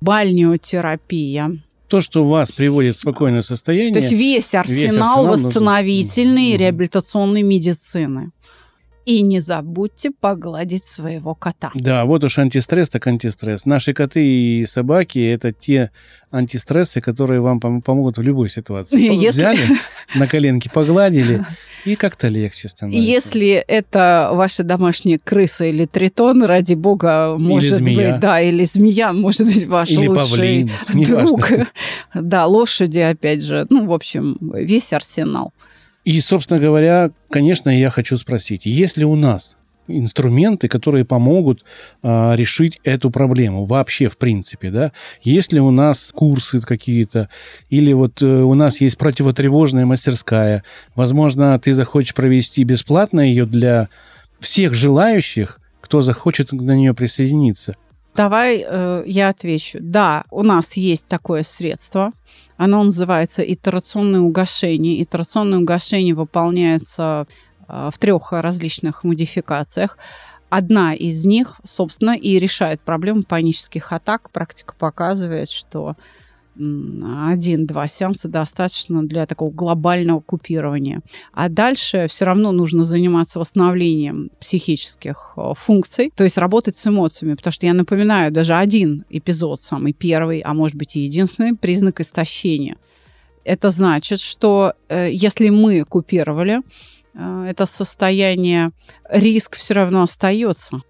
бальнеотерапия. 0.00 1.52
То, 1.88 2.00
что 2.00 2.26
вас 2.28 2.52
приводит 2.52 2.94
в 2.94 2.98
спокойное 2.98 3.42
состояние. 3.42 3.92
То 3.94 4.00
есть 4.00 4.12
весь 4.12 4.54
арсенал, 4.54 4.76
весь 4.76 4.86
арсенал 4.86 5.26
восстановительной 5.26 6.50
нужно... 6.50 6.62
реабилитационной 6.62 7.42
медицины. 7.42 8.30
И 9.08 9.22
не 9.22 9.40
забудьте 9.40 10.10
погладить 10.10 10.84
своего 10.84 11.34
кота. 11.34 11.70
Да, 11.74 12.04
вот 12.04 12.24
уж 12.24 12.38
антистресс 12.38 12.90
так 12.90 13.06
антистресс. 13.06 13.64
Наши 13.64 13.94
коты 13.94 14.22
и 14.22 14.66
собаки– 14.66 15.18
это 15.34 15.50
те 15.50 15.90
антистрессы, 16.30 17.00
которые 17.00 17.40
вам 17.40 17.58
помогут 17.58 18.18
в 18.18 18.22
любой 18.22 18.50
ситуации. 18.50 19.00
Если... 19.00 19.28
Взяли, 19.28 19.66
на 20.14 20.26
коленки 20.26 20.68
погладили, 20.68 21.42
и 21.86 21.96
как-то 21.96 22.28
легче 22.28 22.68
становится. 22.68 23.10
Если 23.10 23.52
это 23.66 24.28
ваша 24.34 24.62
домашняя 24.62 25.18
крыса 25.18 25.64
или 25.64 25.86
тритон, 25.86 26.42
ради 26.42 26.74
бога, 26.74 27.36
может 27.38 27.72
или 27.72 27.76
змея. 27.78 28.12
быть, 28.12 28.20
да, 28.20 28.40
или 28.42 28.66
змея, 28.66 29.14
может 29.14 29.46
быть, 29.46 29.66
ваш 29.66 29.88
или 29.90 30.06
лучший 30.06 30.20
павлин, 30.28 30.70
друг. 31.06 31.48
Да, 32.12 32.44
лошади, 32.44 32.98
опять 32.98 33.42
же, 33.42 33.66
ну, 33.70 33.86
в 33.86 33.92
общем, 33.94 34.36
весь 34.52 34.92
арсенал. 34.92 35.54
И, 36.04 36.20
собственно 36.20 36.60
говоря, 36.60 37.10
конечно, 37.30 37.68
я 37.70 37.90
хочу 37.90 38.16
спросить, 38.16 38.66
есть 38.66 38.96
ли 38.96 39.04
у 39.04 39.14
нас 39.14 39.58
инструменты, 39.88 40.68
которые 40.68 41.04
помогут 41.04 41.64
а, 42.02 42.34
решить 42.34 42.78
эту 42.84 43.10
проблему 43.10 43.64
вообще 43.64 44.08
в 44.08 44.18
принципе, 44.18 44.70
да? 44.70 44.92
Есть 45.22 45.52
ли 45.52 45.60
у 45.60 45.70
нас 45.70 46.12
курсы 46.14 46.60
какие-то, 46.60 47.28
или 47.70 47.92
вот 47.92 48.22
э, 48.22 48.26
у 48.26 48.54
нас 48.54 48.80
есть 48.80 48.98
противотревожная 48.98 49.86
мастерская, 49.86 50.62
возможно, 50.94 51.58
ты 51.58 51.72
захочешь 51.72 52.14
провести 52.14 52.64
бесплатно 52.64 53.20
ее 53.20 53.46
для 53.46 53.88
всех 54.40 54.74
желающих, 54.74 55.58
кто 55.80 56.02
захочет 56.02 56.52
на 56.52 56.76
нее 56.76 56.94
присоединиться. 56.94 57.76
Давай 58.18 58.64
э, 58.66 59.04
я 59.06 59.28
отвечу. 59.28 59.78
Да, 59.80 60.24
у 60.32 60.42
нас 60.42 60.76
есть 60.76 61.06
такое 61.06 61.44
средство. 61.44 62.12
Оно 62.56 62.82
называется 62.82 63.42
итерационное 63.42 64.18
угошение. 64.18 65.00
Итерационное 65.00 65.60
угошение 65.60 66.16
выполняется 66.16 67.28
э, 67.68 67.90
в 67.94 67.98
трех 67.98 68.32
различных 68.32 69.04
модификациях. 69.04 69.98
Одна 70.50 70.94
из 70.94 71.26
них, 71.26 71.60
собственно, 71.62 72.16
и 72.16 72.40
решает 72.40 72.80
проблему 72.80 73.22
панических 73.22 73.92
атак. 73.92 74.30
Практика 74.30 74.74
показывает, 74.76 75.48
что 75.48 75.94
один-два 76.58 77.86
сеанса 77.88 78.28
достаточно 78.28 79.06
для 79.06 79.26
такого 79.26 79.50
глобального 79.50 80.20
купирования. 80.20 81.02
А 81.32 81.48
дальше 81.48 82.06
все 82.08 82.24
равно 82.24 82.52
нужно 82.52 82.84
заниматься 82.84 83.38
восстановлением 83.38 84.30
психических 84.40 85.34
э, 85.36 85.52
функций, 85.56 86.12
то 86.14 86.24
есть 86.24 86.38
работать 86.38 86.76
с 86.76 86.86
эмоциями, 86.86 87.34
потому 87.34 87.52
что 87.52 87.66
я 87.66 87.74
напоминаю, 87.74 88.32
даже 88.32 88.54
один 88.54 89.04
эпизод, 89.08 89.62
самый 89.62 89.92
первый, 89.92 90.40
а 90.40 90.54
может 90.54 90.76
быть 90.76 90.96
и 90.96 91.00
единственный, 91.00 91.54
признак 91.54 92.00
истощения. 92.00 92.76
Это 93.44 93.70
значит, 93.70 94.20
что 94.20 94.74
э, 94.88 95.08
если 95.12 95.50
мы 95.50 95.84
купировали 95.84 96.60
э, 97.14 97.46
это 97.48 97.66
состояние, 97.66 98.72
риск 99.08 99.56
все 99.56 99.74
равно 99.74 100.02
остается 100.02 100.82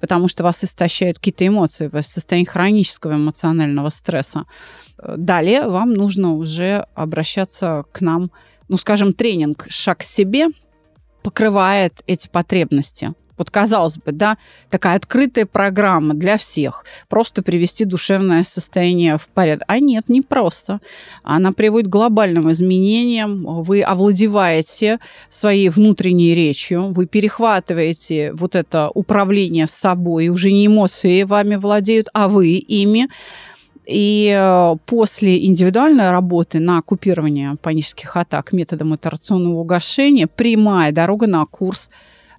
потому 0.00 0.28
что 0.28 0.42
вас 0.42 0.62
истощают 0.64 1.18
какие-то 1.18 1.46
эмоции, 1.46 1.88
вы 1.88 2.00
в 2.00 2.06
состоянии 2.06 2.46
хронического 2.46 3.14
эмоционального 3.14 3.90
стресса. 3.90 4.44
Далее 4.98 5.68
вам 5.68 5.92
нужно 5.92 6.34
уже 6.34 6.86
обращаться 6.94 7.84
к 7.92 8.00
нам, 8.00 8.30
ну, 8.68 8.76
скажем, 8.76 9.12
тренинг 9.12 9.66
«Шаг 9.68 9.98
к 9.98 10.02
себе» 10.02 10.48
покрывает 11.22 12.02
эти 12.06 12.28
потребности. 12.28 13.14
Вот 13.38 13.50
казалось 13.50 13.98
бы, 13.98 14.12
да, 14.12 14.38
такая 14.70 14.96
открытая 14.96 15.46
программа 15.46 16.14
для 16.14 16.36
всех. 16.36 16.84
Просто 17.08 17.42
привести 17.42 17.84
душевное 17.84 18.44
состояние 18.44 19.18
в 19.18 19.28
порядок. 19.28 19.64
А 19.68 19.78
нет, 19.78 20.08
не 20.08 20.22
просто. 20.22 20.80
Она 21.22 21.52
приводит 21.52 21.88
к 21.88 21.92
глобальным 21.92 22.50
изменениям. 22.50 23.62
Вы 23.62 23.82
овладеваете 23.82 24.98
своей 25.28 25.68
внутренней 25.68 26.34
речью, 26.34 26.92
вы 26.92 27.06
перехватываете 27.06 28.32
вот 28.32 28.54
это 28.54 28.90
управление 28.94 29.66
собой. 29.66 30.28
Уже 30.28 30.50
не 30.50 30.66
эмоции 30.66 31.22
вами 31.24 31.56
владеют, 31.56 32.08
а 32.12 32.28
вы 32.28 32.56
ими. 32.56 33.08
И 33.86 34.34
э, 34.36 34.76
после 34.84 35.46
индивидуальной 35.46 36.10
работы 36.10 36.58
на 36.58 36.82
купирование 36.82 37.56
панических 37.62 38.16
атак 38.16 38.52
методом 38.52 38.96
итерационного 38.96 39.60
угошения 39.60 40.26
прямая 40.26 40.90
дорога 40.90 41.28
на 41.28 41.46
курс 41.46 41.90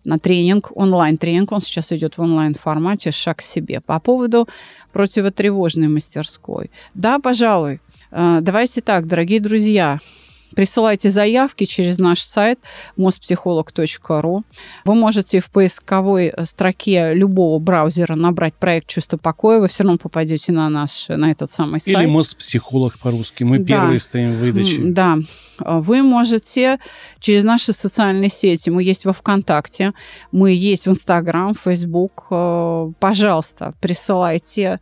на 0.08 0.18
тренинг, 0.18 0.72
онлайн-тренинг. 0.76 1.52
Он 1.52 1.62
сейчас 1.62 1.92
идет 1.92 2.18
в 2.18 2.22
онлайн-формате 2.22 3.12
«Шаг 3.12 3.38
к 3.38 3.42
себе». 3.42 3.82
По 3.82 4.00
поводу 4.00 4.48
противотревожной 4.94 5.90
мастерской. 5.90 6.72
Да, 6.94 7.20
пожалуй. 7.20 7.82
Э, 8.12 8.40
давайте 8.42 8.82
так, 8.82 9.06
дорогие 9.06 9.40
друзья, 9.40 10.00
Присылайте 10.56 11.10
заявки 11.10 11.66
через 11.66 11.98
наш 11.98 12.22
сайт 12.22 12.60
mospsycholog.ru. 12.98 14.44
Вы 14.86 14.96
можете 14.96 15.40
в 15.40 15.52
поисковой 15.52 16.34
строке 16.44 17.14
любого 17.14 17.60
браузера 17.60 18.16
набрать 18.16 18.54
проект 18.56 18.88
«Чувство 18.88 19.18
покоя». 19.18 19.60
Вы 19.60 19.68
все 19.68 19.84
равно 19.84 19.98
попадете 19.98 20.52
на 20.52 20.70
наш, 20.70 21.08
на 21.10 21.32
этот 21.32 21.52
самый 21.52 21.80
сайт. 21.80 21.98
Или 21.98 22.06
Моспсихолог 22.06 22.98
по-русски. 23.00 23.44
Мы 23.44 23.60
да. 23.60 23.66
первые 23.66 24.00
стоим 24.00 24.34
в 24.34 24.38
выдаче. 24.40 24.82
Да. 24.82 25.18
Вы 25.60 26.04
можете 26.04 26.78
через 27.20 27.44
наши 27.44 27.74
социальные 27.74 28.30
сети, 28.30 28.70
мы 28.70 28.84
есть 28.84 29.06
во 29.06 29.14
ВКонтакте, 29.14 29.94
мы 30.32 30.52
есть 30.52 30.86
в 30.86 30.92
Инстаграм, 30.92 31.56
Фейсбук. 31.56 32.28
Э, 32.30 32.92
пожалуйста, 33.00 33.74
присылайте 33.82 34.68
Э, 34.68 34.78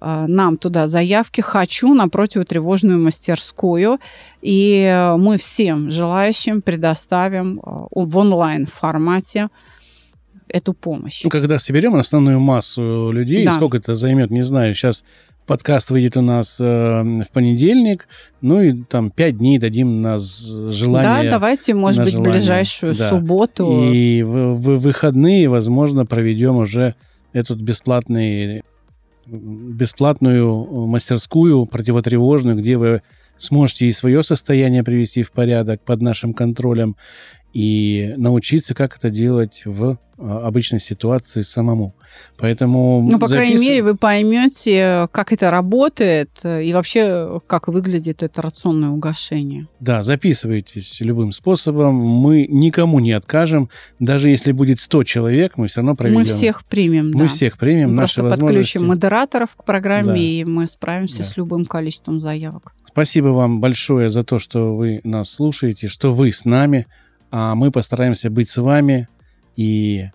нам 0.00 0.56
туда 0.58 0.86
заявки. 0.86 1.40
Хочу 1.40 1.94
на 1.94 2.08
противотревожную 2.08 3.02
мастерскую. 3.02 3.98
И 4.42 5.14
мы 5.18 5.38
всем 5.38 5.90
желающим 5.90 6.62
предоставим 6.62 7.58
э, 7.58 7.86
в 7.90 8.16
онлайн-формате 8.16 9.48
эту 10.48 10.72
помощь. 10.72 11.24
Ну, 11.24 11.30
когда 11.30 11.58
соберем 11.58 11.96
основную 11.96 12.38
массу 12.38 13.10
людей, 13.12 13.44
да. 13.44 13.52
сколько 13.52 13.78
это 13.78 13.94
займет, 13.94 14.30
не 14.30 14.42
знаю. 14.42 14.74
Сейчас 14.74 15.04
подкаст 15.46 15.90
выйдет 15.90 16.16
у 16.16 16.20
нас 16.20 16.60
э, 16.60 16.64
в 17.02 17.30
понедельник, 17.32 18.08
ну 18.40 18.60
и 18.60 18.82
там 18.84 19.10
пять 19.10 19.38
дней 19.38 19.58
дадим 19.58 20.02
на 20.02 20.18
желание. 20.18 21.30
Да, 21.30 21.38
давайте, 21.38 21.74
может 21.74 22.04
быть, 22.04 22.12
желание. 22.12 22.34
ближайшую 22.34 22.94
да. 22.94 23.10
субботу. 23.10 23.90
И 23.92 24.22
в, 24.22 24.54
в 24.54 24.78
выходные, 24.78 25.48
возможно, 25.48 26.06
проведем 26.06 26.56
уже 26.56 26.94
этот 27.32 27.58
бесплатный 27.58 28.62
бесплатную 29.26 30.86
мастерскую 30.86 31.66
противотревожную, 31.66 32.56
где 32.56 32.76
вы 32.76 33.02
сможете 33.38 33.86
и 33.86 33.92
свое 33.92 34.22
состояние 34.22 34.84
привести 34.84 35.22
в 35.22 35.32
порядок 35.32 35.82
под 35.84 36.00
нашим 36.00 36.32
контролем, 36.32 36.96
и 37.56 38.12
научиться, 38.18 38.74
как 38.74 38.98
это 38.98 39.08
делать 39.08 39.62
в 39.64 39.98
а, 40.18 40.46
обычной 40.46 40.78
ситуации 40.78 41.40
самому. 41.40 41.94
Поэтому... 42.36 43.00
Ну, 43.10 43.18
по 43.18 43.28
запис... 43.28 43.44
крайней 43.44 43.58
мере, 43.58 43.82
вы 43.82 43.96
поймете, 43.96 45.08
как 45.10 45.32
это 45.32 45.50
работает 45.50 46.28
и 46.44 46.70
вообще, 46.74 47.40
как 47.46 47.68
выглядит 47.68 48.22
это 48.22 48.42
рационное 48.42 48.90
угошение. 48.90 49.68
Да, 49.80 50.02
записывайтесь 50.02 51.00
любым 51.00 51.32
способом. 51.32 51.94
Мы 51.94 52.46
никому 52.46 53.00
не 53.00 53.12
откажем. 53.12 53.70
Даже 53.98 54.28
если 54.28 54.52
будет 54.52 54.78
100 54.78 55.04
человек, 55.04 55.56
мы 55.56 55.68
все 55.68 55.80
равно 55.80 55.96
проведем. 55.96 56.20
Мы 56.20 56.26
всех 56.26 56.62
примем, 56.66 57.12
Мы 57.14 57.20
да. 57.20 57.26
всех 57.26 57.56
примем, 57.56 57.88
мы 57.88 57.94
наши 57.94 58.16
просто 58.16 58.36
возможности. 58.36 58.74
подключим 58.74 58.88
модераторов 58.88 59.56
к 59.56 59.64
программе, 59.64 60.12
да. 60.12 60.18
и 60.18 60.44
мы 60.44 60.66
справимся 60.66 61.20
да. 61.20 61.24
с 61.24 61.38
любым 61.38 61.64
количеством 61.64 62.20
заявок. 62.20 62.74
Спасибо 62.84 63.28
вам 63.28 63.60
большое 63.60 64.10
за 64.10 64.24
то, 64.24 64.38
что 64.38 64.76
вы 64.76 65.00
нас 65.04 65.30
слушаете, 65.30 65.88
что 65.88 66.12
вы 66.12 66.32
с 66.32 66.44
нами 66.44 66.86
а 67.38 67.54
мы 67.54 67.70
постараемся 67.70 68.30
быть 68.30 68.48
с 68.48 68.56
вами 68.56 69.08
и 69.56 70.06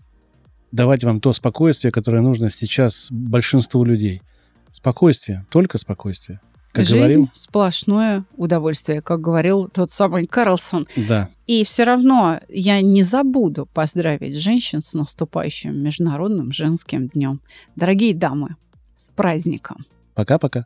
давать 0.71 1.03
вам 1.03 1.21
то 1.21 1.33
спокойствие, 1.33 1.91
которое 1.91 2.23
нужно 2.23 2.49
сейчас 2.49 3.09
большинству 3.11 3.83
людей. 3.83 4.23
Спокойствие, 4.71 5.45
только 5.51 5.77
спокойствие. 5.77 6.41
Как 6.71 6.85
Жизнь 6.85 6.97
говорил, 6.97 7.29
сплошное 7.35 8.25
удовольствие, 8.37 9.03
как 9.03 9.21
говорил 9.21 9.67
тот 9.67 9.91
самый 9.91 10.25
Карлсон. 10.25 10.87
Да. 10.95 11.29
И 11.45 11.63
все 11.63 11.83
равно 11.83 12.39
я 12.49 12.81
не 12.81 13.03
забуду 13.03 13.67
поздравить 13.71 14.35
женщин 14.35 14.81
с 14.81 14.95
наступающим 14.95 15.79
Международным 15.79 16.51
женским 16.51 17.07
днем. 17.09 17.39
Дорогие 17.75 18.15
дамы, 18.15 18.55
с 18.95 19.11
праздником. 19.11 19.85
Пока-пока. 20.15 20.65